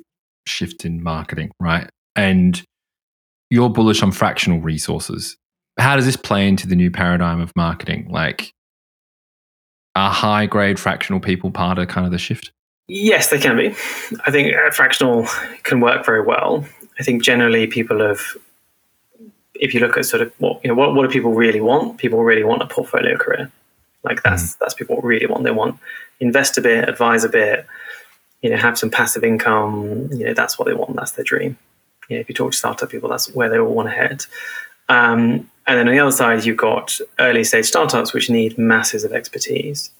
shift 0.46 0.84
in 0.84 1.02
marketing 1.02 1.50
right 1.60 1.88
and 2.14 2.62
you're 3.50 3.70
bullish 3.70 4.02
on 4.02 4.12
fractional 4.12 4.60
resources 4.60 5.36
how 5.78 5.96
does 5.96 6.06
this 6.06 6.16
play 6.16 6.48
into 6.48 6.66
the 6.66 6.76
new 6.76 6.90
paradigm 6.90 7.40
of 7.40 7.54
marketing 7.56 8.08
like 8.10 8.52
are 9.96 10.10
high 10.10 10.46
grade 10.46 10.78
fractional 10.78 11.20
people 11.20 11.50
part 11.50 11.78
of 11.78 11.88
kind 11.88 12.04
of 12.04 12.12
the 12.12 12.18
shift? 12.18 12.52
Yes, 12.86 13.30
they 13.30 13.38
can 13.38 13.56
be. 13.56 13.68
I 14.26 14.30
think 14.30 14.54
fractional 14.72 15.26
can 15.64 15.80
work 15.80 16.04
very 16.04 16.20
well. 16.20 16.64
I 17.00 17.02
think 17.02 17.22
generally 17.22 17.66
people 17.66 18.00
have, 18.00 18.20
if 19.54 19.74
you 19.74 19.80
look 19.80 19.96
at 19.96 20.04
sort 20.04 20.22
of 20.22 20.32
what 20.38 20.60
you 20.62 20.68
know, 20.68 20.74
what, 20.74 20.94
what 20.94 21.02
do 21.02 21.12
people 21.12 21.32
really 21.32 21.62
want? 21.62 21.98
People 21.98 22.22
really 22.22 22.44
want 22.44 22.62
a 22.62 22.66
portfolio 22.66 23.16
career. 23.16 23.50
Like 24.04 24.22
that's 24.22 24.54
mm. 24.54 24.58
that's 24.60 24.74
people 24.74 25.00
really 25.00 25.26
want. 25.26 25.44
They 25.44 25.50
want 25.50 25.80
invest 26.20 26.58
a 26.58 26.60
bit, 26.60 26.88
advise 26.88 27.24
a 27.24 27.28
bit, 27.28 27.66
you 28.42 28.50
know, 28.50 28.56
have 28.56 28.78
some 28.78 28.90
passive 28.90 29.24
income. 29.24 30.08
You 30.12 30.26
know, 30.26 30.34
that's 30.34 30.58
what 30.58 30.66
they 30.66 30.74
want. 30.74 30.96
That's 30.96 31.12
their 31.12 31.24
dream. 31.24 31.58
You 32.08 32.16
know, 32.16 32.20
if 32.20 32.28
you 32.28 32.34
talk 32.34 32.52
to 32.52 32.56
startup 32.56 32.90
people, 32.90 33.08
that's 33.08 33.34
where 33.34 33.48
they 33.48 33.58
all 33.58 33.74
want 33.74 33.88
to 33.88 33.94
head. 33.94 34.24
Um, 34.88 35.50
and 35.66 35.78
then 35.78 35.88
on 35.88 35.94
the 35.94 36.00
other 36.00 36.12
side, 36.12 36.44
you've 36.44 36.56
got 36.56 37.00
early 37.18 37.42
stage 37.42 37.66
startups 37.66 38.12
which 38.12 38.30
need 38.30 38.56
masses 38.56 39.04
of 39.04 39.12
expertise. 39.12 39.90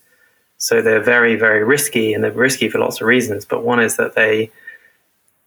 So 0.58 0.80
they're 0.80 1.02
very, 1.02 1.36
very 1.36 1.64
risky, 1.64 2.14
and 2.14 2.22
they're 2.22 2.32
risky 2.32 2.68
for 2.68 2.78
lots 2.78 3.00
of 3.00 3.06
reasons. 3.06 3.44
But 3.44 3.64
one 3.64 3.80
is 3.80 3.96
that 3.96 4.14
they, 4.14 4.50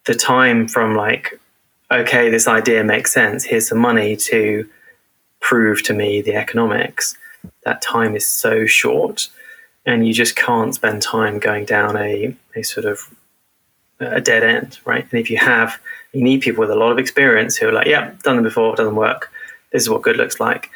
the 0.06 0.14
time 0.14 0.68
from 0.68 0.96
like, 0.96 1.40
okay, 1.92 2.30
this 2.30 2.48
idea 2.48 2.84
makes 2.84 3.14
sense. 3.14 3.44
Here's 3.44 3.68
some 3.68 3.80
money 3.80 4.16
to 4.18 4.70
prove 5.40 5.82
to 5.84 5.94
me 5.94 6.22
the 6.22 6.36
economics. 6.36 7.18
That 7.64 7.82
time 7.82 8.16
is 8.16 8.28
so 8.28 8.66
short, 8.66 9.30
and 9.86 10.08
you 10.08 10.14
just 10.14 10.36
can't 10.36 10.76
spend 10.76 11.02
time 11.02 11.40
going 11.40 11.66
down 11.66 11.98
a, 11.98 12.36
a 12.56 12.64
sort 12.64 12.86
of 12.86 13.14
a 14.00 14.22
dead 14.22 14.44
end, 14.44 14.80
right? 14.86 15.06
And 15.12 15.20
if 15.20 15.30
you 15.30 15.38
have, 15.38 15.80
you 16.14 16.24
need 16.24 16.42
people 16.42 16.62
with 16.62 16.72
a 16.72 16.76
lot 16.76 16.92
of 16.92 16.98
experience 16.98 17.58
who 17.58 17.68
are 17.68 17.74
like, 17.74 17.88
yeah, 17.88 18.14
done 18.24 18.40
it 18.40 18.44
before, 18.44 18.76
doesn't 18.76 18.96
work 18.96 19.32
this 19.72 19.84
is 19.84 19.90
what 19.90 20.02
good 20.02 20.18
looks 20.18 20.40
like. 20.40 20.70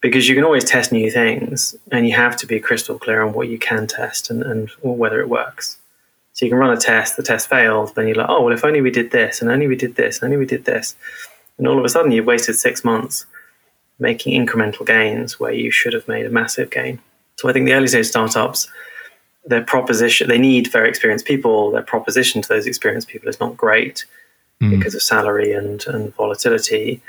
Because 0.00 0.28
you 0.28 0.34
can 0.34 0.44
always 0.44 0.64
test 0.64 0.92
new 0.92 1.10
things 1.10 1.74
and 1.90 2.06
you 2.06 2.14
have 2.14 2.36
to 2.38 2.46
be 2.46 2.60
crystal 2.60 2.98
clear 2.98 3.22
on 3.22 3.32
what 3.32 3.48
you 3.48 3.58
can 3.58 3.86
test 3.86 4.30
and, 4.30 4.42
and 4.42 4.70
whether 4.82 5.20
it 5.20 5.28
works. 5.28 5.78
So 6.32 6.44
you 6.44 6.50
can 6.50 6.58
run 6.58 6.76
a 6.76 6.80
test, 6.80 7.16
the 7.16 7.22
test 7.22 7.48
failed, 7.48 7.94
then 7.94 8.06
you're 8.06 8.16
like, 8.16 8.28
oh, 8.28 8.42
well, 8.42 8.52
if 8.52 8.64
only 8.64 8.82
we 8.82 8.90
did 8.90 9.10
this, 9.10 9.40
and 9.40 9.50
only 9.50 9.66
we 9.66 9.76
did 9.76 9.96
this, 9.96 10.18
and 10.18 10.26
only 10.26 10.36
we 10.36 10.44
did 10.44 10.66
this. 10.66 10.94
And 11.56 11.66
all 11.66 11.78
of 11.78 11.84
a 11.84 11.88
sudden 11.88 12.12
you've 12.12 12.26
wasted 12.26 12.56
six 12.56 12.84
months 12.84 13.24
making 13.98 14.46
incremental 14.46 14.86
gains 14.86 15.40
where 15.40 15.52
you 15.52 15.70
should 15.70 15.94
have 15.94 16.06
made 16.06 16.26
a 16.26 16.30
massive 16.30 16.70
gain. 16.70 17.00
So 17.36 17.48
I 17.48 17.52
think 17.52 17.66
the 17.66 17.74
early 17.74 17.88
stage 17.88 18.06
startups, 18.06 18.68
their 19.44 19.62
proposition, 19.62 20.28
they 20.28 20.38
need 20.38 20.72
very 20.72 20.88
experienced 20.88 21.26
people. 21.26 21.70
Their 21.70 21.82
proposition 21.82 22.42
to 22.42 22.48
those 22.48 22.66
experienced 22.66 23.08
people 23.08 23.28
is 23.28 23.40
not 23.40 23.56
great 23.56 24.04
mm. 24.60 24.70
because 24.70 24.94
of 24.94 25.02
salary 25.02 25.52
and, 25.52 25.86
and 25.86 26.14
volatility 26.14 27.02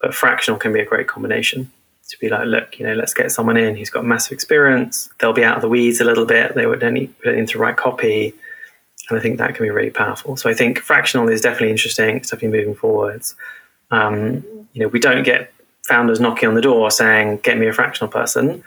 but 0.00 0.14
fractional 0.14 0.58
can 0.58 0.72
be 0.72 0.80
a 0.80 0.84
great 0.84 1.06
combination. 1.06 1.70
to 2.08 2.18
be 2.18 2.28
like, 2.28 2.46
look, 2.46 2.78
you 2.78 2.86
know, 2.86 2.94
let's 2.94 3.14
get 3.14 3.30
someone 3.30 3.56
in 3.56 3.76
who's 3.76 3.90
got 3.90 4.04
massive 4.04 4.32
experience. 4.32 5.10
They'll 5.18 5.32
be 5.32 5.44
out 5.44 5.56
of 5.56 5.62
the 5.62 5.68
weeds 5.68 6.00
a 6.00 6.04
little 6.04 6.26
bit. 6.26 6.54
They 6.54 6.66
would 6.66 6.82
only 6.82 7.06
put 7.06 7.34
the 7.34 7.58
right 7.58 7.76
copy. 7.76 8.34
And 9.08 9.18
I 9.18 9.22
think 9.22 9.38
that 9.38 9.54
can 9.54 9.64
be 9.64 9.70
really 9.70 9.90
powerful. 9.90 10.36
So 10.36 10.50
I 10.50 10.54
think 10.54 10.78
fractional 10.78 11.28
is 11.28 11.40
definitely 11.40 11.70
interesting. 11.70 12.16
It's 12.16 12.30
definitely 12.30 12.58
moving 12.58 12.74
forwards. 12.74 13.36
Um, 13.90 14.44
you 14.72 14.82
know, 14.82 14.88
we 14.88 14.98
don't 14.98 15.22
get 15.22 15.52
founders 15.82 16.18
knocking 16.18 16.48
on 16.48 16.54
the 16.54 16.62
door 16.62 16.90
saying, 16.90 17.40
get 17.42 17.58
me 17.58 17.68
a 17.68 17.72
fractional 17.72 18.10
person. 18.10 18.64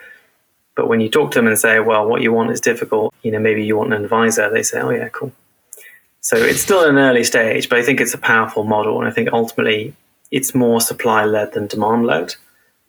But 0.76 0.88
when 0.88 1.02
you 1.02 1.10
talk 1.10 1.32
to 1.32 1.40
them 1.40 1.48
and 1.48 1.60
say, 1.60 1.80
well, 1.80 2.08
what 2.08 2.22
you 2.22 2.34
want 2.34 2.52
is 2.52 2.60
difficult, 2.60 3.14
you 3.22 3.32
know, 3.32 3.40
maybe 3.40 3.64
you 3.64 3.78
want 3.78 3.94
an 3.94 4.04
advisor, 4.04 4.50
they 4.50 4.64
say, 4.64 4.82
oh, 4.82 4.90
yeah, 4.90 5.10
cool. 5.10 5.32
So 6.22 6.38
it's 6.38 6.62
still 6.62 6.88
an 6.88 6.98
early 6.98 7.24
stage, 7.24 7.70
but 7.70 7.78
I 7.78 7.84
think 7.84 8.00
it's 8.00 8.14
a 8.14 8.18
powerful 8.18 8.64
model. 8.64 8.98
And 9.00 9.08
I 9.08 9.12
think 9.12 9.30
ultimately 9.34 9.94
it's 10.32 10.56
more 10.56 10.82
supply 10.82 11.26
led 11.26 11.54
than 11.54 11.68
demand 11.68 12.06
led. 12.06 12.36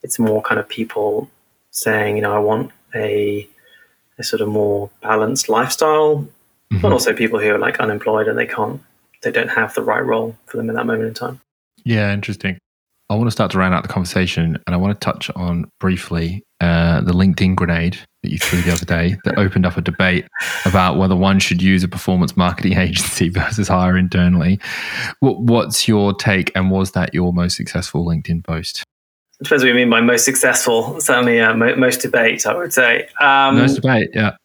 It's 0.02 0.18
more 0.18 0.40
kind 0.40 0.60
of 0.60 0.68
people 0.68 1.28
saying, 1.70 2.16
you 2.16 2.22
know, 2.22 2.34
I 2.34 2.38
want 2.38 2.70
a, 2.94 3.48
a 4.18 4.24
sort 4.24 4.40
of 4.40 4.48
more 4.48 4.88
balanced 5.02 5.48
lifestyle, 5.48 6.18
mm-hmm. 6.18 6.80
but 6.80 6.92
also 6.92 7.12
people 7.12 7.40
who 7.40 7.50
are 7.50 7.58
like 7.58 7.80
unemployed 7.80 8.28
and 8.28 8.38
they 8.38 8.46
can't, 8.46 8.80
they 9.22 9.32
don't 9.32 9.48
have 9.48 9.74
the 9.74 9.82
right 9.82 10.04
role 10.04 10.36
for 10.46 10.56
them 10.56 10.68
in 10.68 10.76
that 10.76 10.86
moment 10.86 11.08
in 11.08 11.14
time. 11.14 11.40
Yeah, 11.84 12.14
interesting. 12.14 12.56
I 13.10 13.16
want 13.16 13.26
to 13.26 13.32
start 13.32 13.50
to 13.50 13.58
round 13.58 13.74
out 13.74 13.82
the 13.82 13.88
conversation 13.88 14.58
and 14.66 14.74
I 14.74 14.76
want 14.76 14.98
to 14.98 15.04
touch 15.04 15.28
on 15.36 15.68
briefly 15.80 16.42
uh, 16.64 17.00
the 17.02 17.12
LinkedIn 17.12 17.54
grenade 17.54 17.98
that 18.22 18.32
you 18.32 18.38
threw 18.38 18.62
the 18.62 18.72
other 18.72 18.86
day 18.86 19.16
that 19.24 19.38
opened 19.44 19.66
up 19.66 19.76
a 19.76 19.82
debate 19.82 20.26
about 20.64 20.96
whether 20.96 21.14
one 21.14 21.38
should 21.38 21.60
use 21.60 21.84
a 21.84 21.88
performance 21.88 22.36
marketing 22.36 22.78
agency 22.78 23.28
versus 23.28 23.68
hire 23.68 23.98
internally. 23.98 24.58
What, 25.20 25.40
what's 25.40 25.86
your 25.86 26.14
take 26.14 26.50
and 26.54 26.70
was 26.70 26.92
that 26.92 27.12
your 27.12 27.32
most 27.32 27.56
successful 27.56 28.04
LinkedIn 28.06 28.44
post? 28.44 28.82
Depends 29.42 29.62
what 29.62 29.68
you 29.68 29.74
mean 29.74 29.90
by 29.90 30.00
most 30.00 30.24
successful. 30.24 31.00
Certainly, 31.00 31.40
uh, 31.40 31.54
mo- 31.54 31.76
most 31.76 32.00
debate, 32.00 32.46
I 32.46 32.56
would 32.56 32.72
say. 32.72 33.08
Um, 33.20 33.58
most 33.58 33.74
debate, 33.74 34.08
yeah. 34.14 34.36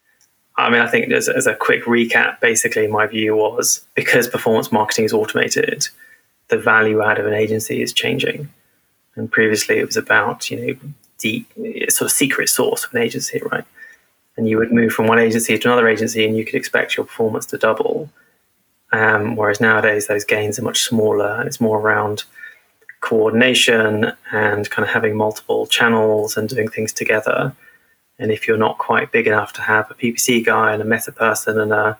I 0.57 0.69
mean, 0.69 0.81
I 0.81 0.87
think 0.87 1.09
as, 1.13 1.29
as 1.29 1.47
a 1.47 1.55
quick 1.55 1.85
recap, 1.85 2.41
basically, 2.41 2.87
my 2.87 3.07
view 3.07 3.35
was 3.35 3.85
because 3.95 4.27
performance 4.27 4.73
marketing 4.73 5.05
is 5.05 5.13
automated, 5.13 5.87
the 6.49 6.57
value 6.57 7.01
add 7.01 7.17
of 7.17 7.27
an 7.27 7.33
agency 7.33 7.81
is 7.81 7.93
changing. 7.93 8.49
And 9.15 9.31
previously, 9.31 9.77
it 9.77 9.85
was 9.85 9.95
about 9.95 10.51
you 10.51 10.59
know 10.59 10.79
the 11.21 11.45
sort 11.89 12.09
of 12.09 12.11
secret 12.11 12.49
source 12.49 12.85
of 12.85 12.93
an 12.93 13.01
agency, 13.01 13.41
right? 13.51 13.65
And 14.37 14.47
you 14.47 14.57
would 14.57 14.71
move 14.71 14.93
from 14.93 15.07
one 15.07 15.19
agency 15.19 15.57
to 15.57 15.67
another 15.67 15.87
agency, 15.87 16.25
and 16.25 16.37
you 16.37 16.45
could 16.45 16.55
expect 16.55 16.95
your 16.95 17.05
performance 17.05 17.45
to 17.47 17.57
double. 17.57 18.09
Um, 18.91 19.35
whereas 19.35 19.61
nowadays, 19.61 20.07
those 20.07 20.25
gains 20.25 20.57
are 20.57 20.63
much 20.63 20.81
smaller, 20.81 21.35
and 21.35 21.47
it's 21.47 21.61
more 21.61 21.79
around 21.79 22.23
coordination 23.01 24.11
and 24.31 24.69
kind 24.69 24.87
of 24.87 24.93
having 24.93 25.15
multiple 25.15 25.67
channels 25.67 26.35
and 26.35 26.49
doing 26.49 26.67
things 26.67 26.91
together. 26.91 27.55
And 28.17 28.31
if 28.31 28.47
you're 28.47 28.57
not 28.57 28.77
quite 28.77 29.11
big 29.11 29.27
enough 29.27 29.53
to 29.53 29.61
have 29.61 29.89
a 29.89 29.93
PPC 29.93 30.45
guy 30.45 30.73
and 30.73 30.81
a 30.81 30.85
meta 30.85 31.11
person 31.11 31.59
and 31.59 31.71
a 31.71 31.97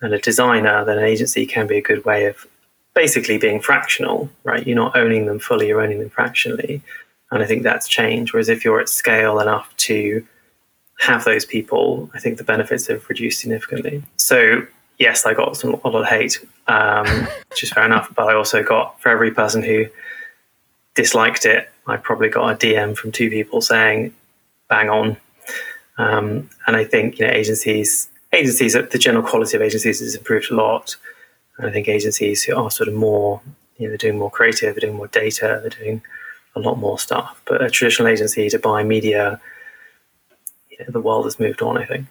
and 0.00 0.12
a 0.12 0.18
designer, 0.18 0.84
then 0.84 0.98
an 0.98 1.04
agency 1.04 1.46
can 1.46 1.68
be 1.68 1.78
a 1.78 1.82
good 1.82 2.04
way 2.04 2.26
of 2.26 2.46
basically 2.92 3.38
being 3.38 3.60
fractional, 3.60 4.28
right? 4.42 4.66
You're 4.66 4.76
not 4.76 4.96
owning 4.96 5.26
them 5.26 5.38
fully, 5.38 5.68
you're 5.68 5.80
owning 5.80 6.00
them 6.00 6.10
fractionally. 6.10 6.82
And 7.32 7.42
I 7.42 7.46
think 7.46 7.62
that's 7.62 7.88
changed. 7.88 8.32
Whereas 8.32 8.48
if 8.48 8.64
you're 8.64 8.78
at 8.78 8.88
scale 8.88 9.40
enough 9.40 9.74
to 9.78 10.24
have 11.00 11.24
those 11.24 11.44
people, 11.44 12.10
I 12.14 12.20
think 12.20 12.38
the 12.38 12.44
benefits 12.44 12.86
have 12.86 13.08
reduced 13.08 13.40
significantly. 13.40 14.04
So 14.16 14.66
yes, 14.98 15.24
I 15.26 15.34
got 15.34 15.56
some, 15.56 15.80
a 15.82 15.88
lot 15.88 16.02
of 16.02 16.06
hate, 16.06 16.38
um, 16.68 17.06
which 17.50 17.64
is 17.64 17.72
fair 17.72 17.84
enough. 17.84 18.12
But 18.14 18.28
I 18.28 18.34
also 18.34 18.62
got 18.62 19.00
for 19.00 19.08
every 19.08 19.32
person 19.32 19.62
who 19.62 19.86
disliked 20.94 21.46
it, 21.46 21.68
I 21.86 21.96
probably 21.96 22.28
got 22.28 22.50
a 22.50 22.54
DM 22.54 22.96
from 22.96 23.10
two 23.10 23.30
people 23.30 23.60
saying, 23.60 24.14
"Bang 24.68 24.90
on." 24.90 25.16
Um, 25.98 26.50
and 26.66 26.76
I 26.76 26.84
think 26.84 27.18
you 27.18 27.26
know 27.26 27.32
agencies, 27.32 28.08
agencies, 28.32 28.74
the 28.74 28.98
general 28.98 29.26
quality 29.26 29.56
of 29.56 29.62
agencies 29.62 30.00
has 30.00 30.14
improved 30.14 30.50
a 30.50 30.54
lot. 30.54 30.96
And 31.58 31.66
I 31.66 31.72
think 31.72 31.88
agencies 31.88 32.44
who 32.44 32.56
are 32.56 32.70
sort 32.70 32.88
of 32.88 32.94
more, 32.94 33.40
you 33.78 33.86
know, 33.86 33.90
they're 33.90 33.98
doing 33.98 34.18
more 34.18 34.30
creative, 34.30 34.74
they're 34.74 34.80
doing 34.80 34.96
more 34.96 35.08
data, 35.08 35.58
they're 35.60 35.70
doing 35.70 36.02
a 36.54 36.60
lot 36.60 36.78
more 36.78 36.98
stuff. 36.98 37.40
But 37.46 37.62
a 37.62 37.70
traditional 37.70 38.08
agency 38.08 38.48
to 38.50 38.58
buy 38.58 38.82
media, 38.82 39.40
you 40.70 40.78
know, 40.80 40.86
the 40.88 41.00
world 41.00 41.24
has 41.24 41.38
moved 41.40 41.62
on. 41.62 41.78
I 41.78 41.84
think. 41.84 42.06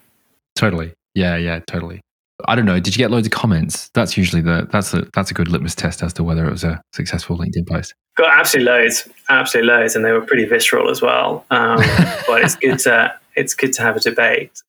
Totally. 0.54 0.92
Yeah. 1.14 1.36
Yeah. 1.36 1.60
Totally. 1.66 2.00
I 2.46 2.56
don't 2.56 2.64
know. 2.64 2.80
Did 2.80 2.96
you 2.96 2.98
get 2.98 3.10
loads 3.10 3.26
of 3.26 3.32
comments? 3.32 3.88
That's 3.94 4.16
usually 4.16 4.42
the 4.42 4.68
that's 4.70 4.94
a 4.94 5.06
that's 5.14 5.30
a 5.30 5.34
good 5.34 5.48
litmus 5.48 5.74
test 5.74 6.02
as 6.02 6.12
to 6.14 6.24
whether 6.24 6.46
it 6.46 6.50
was 6.50 6.64
a 6.64 6.82
successful 6.92 7.38
LinkedIn 7.38 7.68
post. 7.68 7.94
Got 8.16 8.36
absolutely 8.36 8.72
loads, 8.72 9.08
absolutely 9.28 9.72
loads, 9.72 9.96
and 9.96 10.04
they 10.04 10.12
were 10.12 10.20
pretty 10.20 10.44
visceral 10.44 10.90
as 10.90 11.00
well. 11.00 11.44
Um, 11.50 11.76
but 12.26 12.42
it's 12.42 12.56
good 12.56 12.78
to 12.80 13.14
it's 13.36 13.54
good 13.54 13.72
to 13.74 13.82
have 13.82 13.96
a 13.96 14.00
debate 14.00 14.62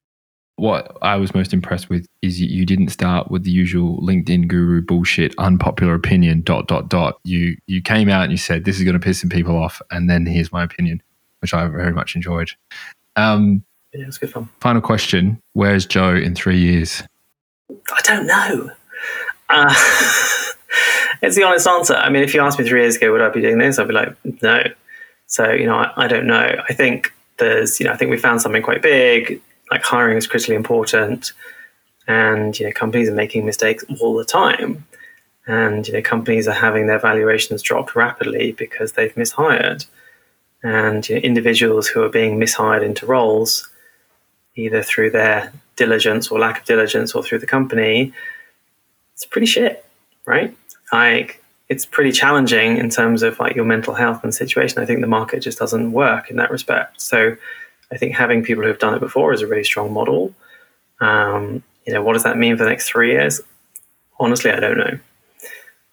what 0.55 0.97
I 1.01 1.15
was 1.15 1.33
most 1.33 1.53
impressed 1.53 1.89
with 1.89 2.07
is 2.21 2.39
you 2.39 2.65
didn't 2.65 2.89
start 2.89 3.31
with 3.31 3.43
the 3.43 3.51
usual 3.51 3.99
LinkedIn 4.01 4.47
guru 4.47 4.81
bullshit, 4.81 5.33
unpopular 5.37 5.95
opinion, 5.95 6.41
dot, 6.41 6.67
dot, 6.67 6.89
dot. 6.89 7.19
You, 7.23 7.57
you 7.65 7.81
came 7.81 8.07
out 8.09 8.23
and 8.23 8.31
you 8.31 8.37
said, 8.37 8.65
this 8.65 8.77
is 8.77 8.83
going 8.83 8.93
to 8.93 8.99
piss 8.99 9.21
some 9.21 9.29
people 9.29 9.57
off. 9.57 9.81
And 9.89 10.09
then 10.09 10.25
here's 10.25 10.51
my 10.51 10.63
opinion, 10.63 11.01
which 11.39 11.53
I 11.53 11.67
very 11.67 11.91
much 11.91 12.15
enjoyed. 12.15 12.51
Um, 13.15 13.63
yeah, 13.93 14.05
it's 14.07 14.17
good 14.17 14.31
fun. 14.31 14.49
Final 14.59 14.81
question 14.81 15.41
Where's 15.53 15.85
Joe 15.85 16.15
in 16.15 16.35
three 16.35 16.59
years? 16.59 17.03
I 17.69 18.01
don't 18.03 18.27
know. 18.27 18.71
Uh, 19.49 19.73
it's 21.21 21.35
the 21.35 21.43
honest 21.43 21.67
answer. 21.67 21.95
I 21.95 22.09
mean, 22.09 22.23
if 22.23 22.33
you 22.33 22.41
asked 22.41 22.59
me 22.59 22.67
three 22.67 22.81
years 22.81 22.95
ago, 22.95 23.11
would 23.11 23.21
I 23.21 23.29
be 23.29 23.41
doing 23.41 23.57
this? 23.57 23.79
I'd 23.79 23.87
be 23.87 23.93
like, 23.93 24.15
no. 24.41 24.63
So, 25.25 25.51
you 25.51 25.65
know, 25.65 25.77
I, 25.77 26.05
I 26.05 26.07
don't 26.07 26.27
know. 26.27 26.61
I 26.69 26.73
think 26.73 27.11
there's, 27.37 27.79
you 27.79 27.87
know, 27.87 27.91
I 27.91 27.97
think 27.97 28.11
we 28.11 28.17
found 28.17 28.41
something 28.41 28.61
quite 28.61 28.83
big 28.83 29.41
like 29.71 29.83
hiring 29.83 30.17
is 30.17 30.27
critically 30.27 30.55
important 30.55 31.33
and 32.07 32.59
you 32.59 32.65
know 32.65 32.71
companies 32.71 33.09
are 33.09 33.13
making 33.13 33.45
mistakes 33.45 33.83
all 34.01 34.15
the 34.15 34.25
time 34.25 34.85
and 35.47 35.87
you 35.87 35.93
know 35.93 36.01
companies 36.01 36.47
are 36.47 36.53
having 36.53 36.87
their 36.87 36.99
valuations 36.99 37.61
dropped 37.61 37.95
rapidly 37.95 38.51
because 38.53 38.93
they've 38.93 39.15
mishired. 39.15 39.85
And 40.65 41.07
you 41.09 41.15
know, 41.15 41.21
individuals 41.21 41.87
who 41.87 42.01
are 42.03 42.09
being 42.09 42.39
mishired 42.39 42.85
into 42.85 43.05
roles 43.05 43.69
either 44.55 44.81
through 44.81 45.11
their 45.11 45.51
diligence 45.75 46.29
or 46.29 46.39
lack 46.39 46.59
of 46.59 46.65
diligence 46.65 47.13
or 47.13 47.23
through 47.23 47.39
the 47.39 47.47
company 47.47 48.13
it's 49.13 49.25
pretty 49.25 49.47
shit 49.47 49.83
right? 50.25 50.55
Like 50.91 51.43
it's 51.69 51.85
pretty 51.85 52.11
challenging 52.11 52.77
in 52.77 52.89
terms 52.89 53.23
of 53.23 53.39
like 53.39 53.55
your 53.55 53.65
mental 53.65 53.93
health 53.93 54.23
and 54.23 54.33
situation. 54.33 54.81
I 54.81 54.85
think 54.85 55.01
the 55.01 55.07
market 55.07 55.41
just 55.41 55.59
doesn't 55.59 55.91
work 55.91 56.29
in 56.29 56.37
that 56.37 56.51
respect. 56.51 57.01
So 57.01 57.35
I 57.93 57.97
think 57.97 58.15
having 58.15 58.43
people 58.43 58.63
who've 58.63 58.79
done 58.79 58.95
it 58.95 58.99
before 58.99 59.33
is 59.33 59.41
a 59.41 59.47
really 59.47 59.63
strong 59.63 59.93
model. 59.93 60.33
Um, 60.99 61.63
you 61.85 61.93
know, 61.93 62.01
what 62.01 62.13
does 62.13 62.23
that 62.23 62.37
mean 62.37 62.57
for 62.57 62.63
the 62.63 62.69
next 62.69 62.87
three 62.87 63.11
years? 63.11 63.39
Honestly, 64.19 64.51
I 64.51 64.59
don't 64.59 64.77
know. 64.77 64.99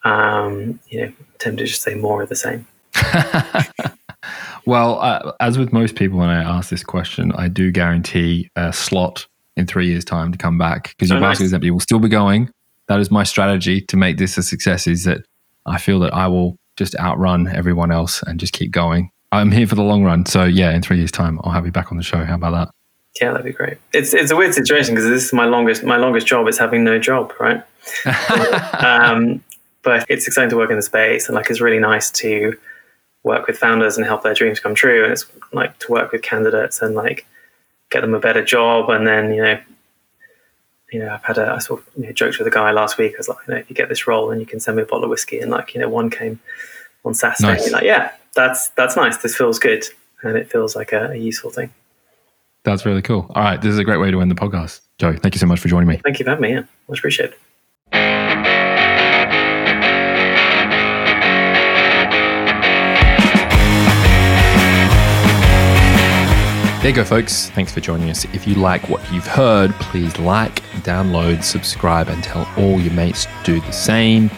Um, 0.02 0.80
you 0.88 1.02
know, 1.02 1.12
tend 1.38 1.58
to 1.58 1.66
just 1.66 1.82
say 1.82 1.94
more 1.94 2.22
of 2.22 2.30
the 2.30 2.36
same. 2.36 2.66
well, 4.66 4.98
uh, 5.00 5.32
as 5.40 5.58
with 5.58 5.72
most 5.72 5.94
people, 5.94 6.18
when 6.18 6.30
I 6.30 6.42
ask 6.42 6.70
this 6.70 6.82
question, 6.82 7.32
I 7.32 7.48
do 7.48 7.70
guarantee 7.70 8.48
a 8.56 8.72
slot 8.72 9.26
in 9.56 9.66
three 9.66 9.88
years' 9.88 10.04
time 10.04 10.32
to 10.32 10.38
come 10.38 10.56
back 10.56 10.94
because 10.96 11.10
oh, 11.10 11.14
your 11.14 11.20
nice. 11.20 11.32
basket 11.32 11.44
is 11.44 11.54
empty. 11.54 11.70
Will 11.70 11.80
still 11.80 11.98
be 11.98 12.08
going. 12.08 12.50
That 12.88 12.98
is 12.98 13.10
my 13.10 13.24
strategy 13.24 13.82
to 13.82 13.96
make 13.96 14.16
this 14.16 14.38
a 14.38 14.42
success. 14.42 14.86
Is 14.86 15.04
that 15.04 15.20
I 15.66 15.78
feel 15.78 16.00
that 16.00 16.14
I 16.14 16.28
will 16.28 16.56
just 16.76 16.96
outrun 16.96 17.46
everyone 17.48 17.90
else 17.90 18.22
and 18.22 18.40
just 18.40 18.54
keep 18.54 18.70
going 18.70 19.10
I'm 19.33 19.53
here 19.53 19.66
for 19.66 19.75
the 19.75 19.83
long 19.83 20.03
run. 20.03 20.27
So 20.27 20.45
yeah, 20.45 20.73
in 20.73 20.83
three 20.83 20.99
years' 20.99 21.12
time, 21.12 21.40
I'll 21.45 21.53
have 21.53 21.64
you 21.64 21.73
back 21.73 21.93
on 21.93 21.97
the 21.97 22.03
show. 22.03 22.25
How 22.25 22.35
about 22.35 22.53
that? 22.53 22.75
Yeah, 23.21 23.33
that'd 23.33 23.45
be 23.45 23.53
great. 23.53 23.79
It's 23.93 24.14
it's 24.14 24.31
a 24.31 24.37
weird 24.37 24.55
situation 24.55 24.95
because 24.95 25.09
this 25.09 25.25
is 25.25 25.33
my 25.33 25.45
longest 25.45 25.85
my 25.85 25.97
longest 25.97 26.27
job 26.27 26.49
is 26.49 26.59
having 26.59 26.85
no 26.85 26.99
job, 26.99 27.33
right? 27.40 27.62
um, 28.85 29.43
but 29.83 30.05
it's 30.09 30.27
exciting 30.27 30.51
to 30.51 30.57
work 30.57 30.71
in 30.71 30.77
the 30.77 30.83
space, 30.83 31.27
and 31.27 31.35
like 31.35 31.51
it's 31.51 31.61
really 31.61 31.79
nice 31.79 32.11
to 32.12 32.57
work 33.23 33.47
with 33.47 33.59
founders 33.59 33.97
and 33.97 34.07
help 34.07 34.23
their 34.23 34.35
dreams 34.35 34.61
come 34.61 34.75
true. 34.75 35.05
And 35.05 35.12
it's 35.12 35.27
like 35.53 35.79
to 35.81 35.93
work 35.93 36.12
with 36.12 36.23
candidates 36.23 36.81
and 36.83 36.95
like 36.95 37.27
get 37.90 38.01
them 38.03 38.14
a 38.14 38.21
better 38.21 38.45
job, 38.45 38.90
and 38.90 39.07
then 39.07 39.33
you 39.33 39.43
know. 39.43 39.61
You 40.93 40.99
know, 40.99 41.11
I've 41.11 41.23
had 41.23 41.38
a 41.38 41.53
I 41.53 41.59
sort 41.61 41.83
of 41.83 41.87
you 41.97 42.07
know, 42.07 42.12
joked 42.12 42.38
with 42.38 42.49
a 42.49 42.51
guy 42.51 42.73
last 42.73 42.99
week. 42.99 43.12
I 43.14 43.19
was 43.19 43.29
like, 43.29 43.38
you 43.47 43.55
know, 43.55 43.61
if 43.61 43.71
you 43.71 43.77
get 43.77 43.88
this 43.88 44.09
role, 44.09 44.27
then 44.27 44.40
you 44.40 44.47
can 44.47 44.59
send 44.59 44.77
me 44.77 44.83
a 44.83 44.87
bottle 44.87 45.05
of 45.05 45.11
whiskey. 45.11 45.38
And 45.38 45.49
like, 45.49 45.73
you 45.73 45.81
know, 45.81 45.88
one 45.88 46.11
came 46.11 46.40
on 47.04 47.14
Saturday. 47.14 47.52
Nice. 47.52 47.72
Like, 47.72 47.84
yeah, 47.84 48.12
that's 48.34 48.68
that's 48.70 48.96
nice. 48.96 49.16
This 49.18 49.36
feels 49.36 49.58
good, 49.58 49.84
and 50.22 50.36
it 50.36 50.50
feels 50.50 50.76
like 50.76 50.92
a, 50.92 51.10
a 51.10 51.16
useful 51.16 51.50
thing. 51.50 51.72
That's 52.62 52.84
really 52.84 53.02
cool. 53.02 53.26
All 53.34 53.42
right, 53.42 53.60
this 53.60 53.72
is 53.72 53.78
a 53.78 53.84
great 53.84 53.98
way 53.98 54.10
to 54.10 54.20
end 54.20 54.30
the 54.30 54.34
podcast. 54.34 54.80
Joe, 54.98 55.16
thank 55.16 55.34
you 55.34 55.38
so 55.38 55.46
much 55.46 55.60
for 55.60 55.68
joining 55.68 55.88
me. 55.88 55.96
Thank 56.04 56.18
you 56.18 56.24
for 56.24 56.30
having 56.30 56.42
me. 56.42 56.52
Yeah, 56.52 56.64
much 56.88 56.98
appreciated. 56.98 57.34
There 66.80 66.88
you 66.88 66.96
go, 66.96 67.04
folks. 67.04 67.50
Thanks 67.50 67.72
for 67.72 67.80
joining 67.80 68.08
us. 68.08 68.24
If 68.32 68.48
you 68.48 68.54
like 68.54 68.88
what 68.88 69.12
you've 69.12 69.26
heard, 69.26 69.72
please 69.74 70.18
like, 70.18 70.62
download, 70.82 71.44
subscribe, 71.44 72.08
and 72.08 72.24
tell 72.24 72.48
all 72.56 72.80
your 72.80 72.94
mates 72.94 73.26
to 73.26 73.32
do 73.44 73.60
the 73.60 73.70
same. 73.70 74.30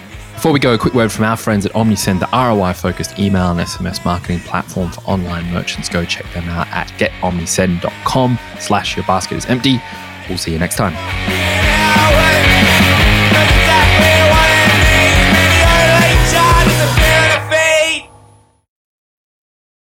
Before 0.43 0.53
we 0.53 0.59
go, 0.59 0.75
a 0.75 0.79
quick 0.79 0.95
word 0.95 1.13
from 1.13 1.25
our 1.25 1.37
friends 1.37 1.65
at 1.67 1.71
OmniSend, 1.71 2.19
the 2.19 2.29
ROI 2.33 2.73
focused 2.73 3.17
email 3.17 3.53
and 3.53 3.61
SMS 3.61 4.05
marketing 4.05 4.41
platform 4.41 4.91
for 4.91 5.01
online 5.03 5.49
merchants. 5.53 5.89
Go 5.89 6.05
check 6.05 6.25
them 6.33 6.49
out 6.49 6.67
at 6.73 6.89
getomnisend.com 6.99 8.39
slash 8.59 8.97
your 8.97 9.07
basket 9.07 9.37
is 9.37 9.47
empty. 9.47 9.81
We'll 10.29 10.39
see 10.39 10.51
you 10.51 10.59
next 10.59 10.75
time. 10.75 10.95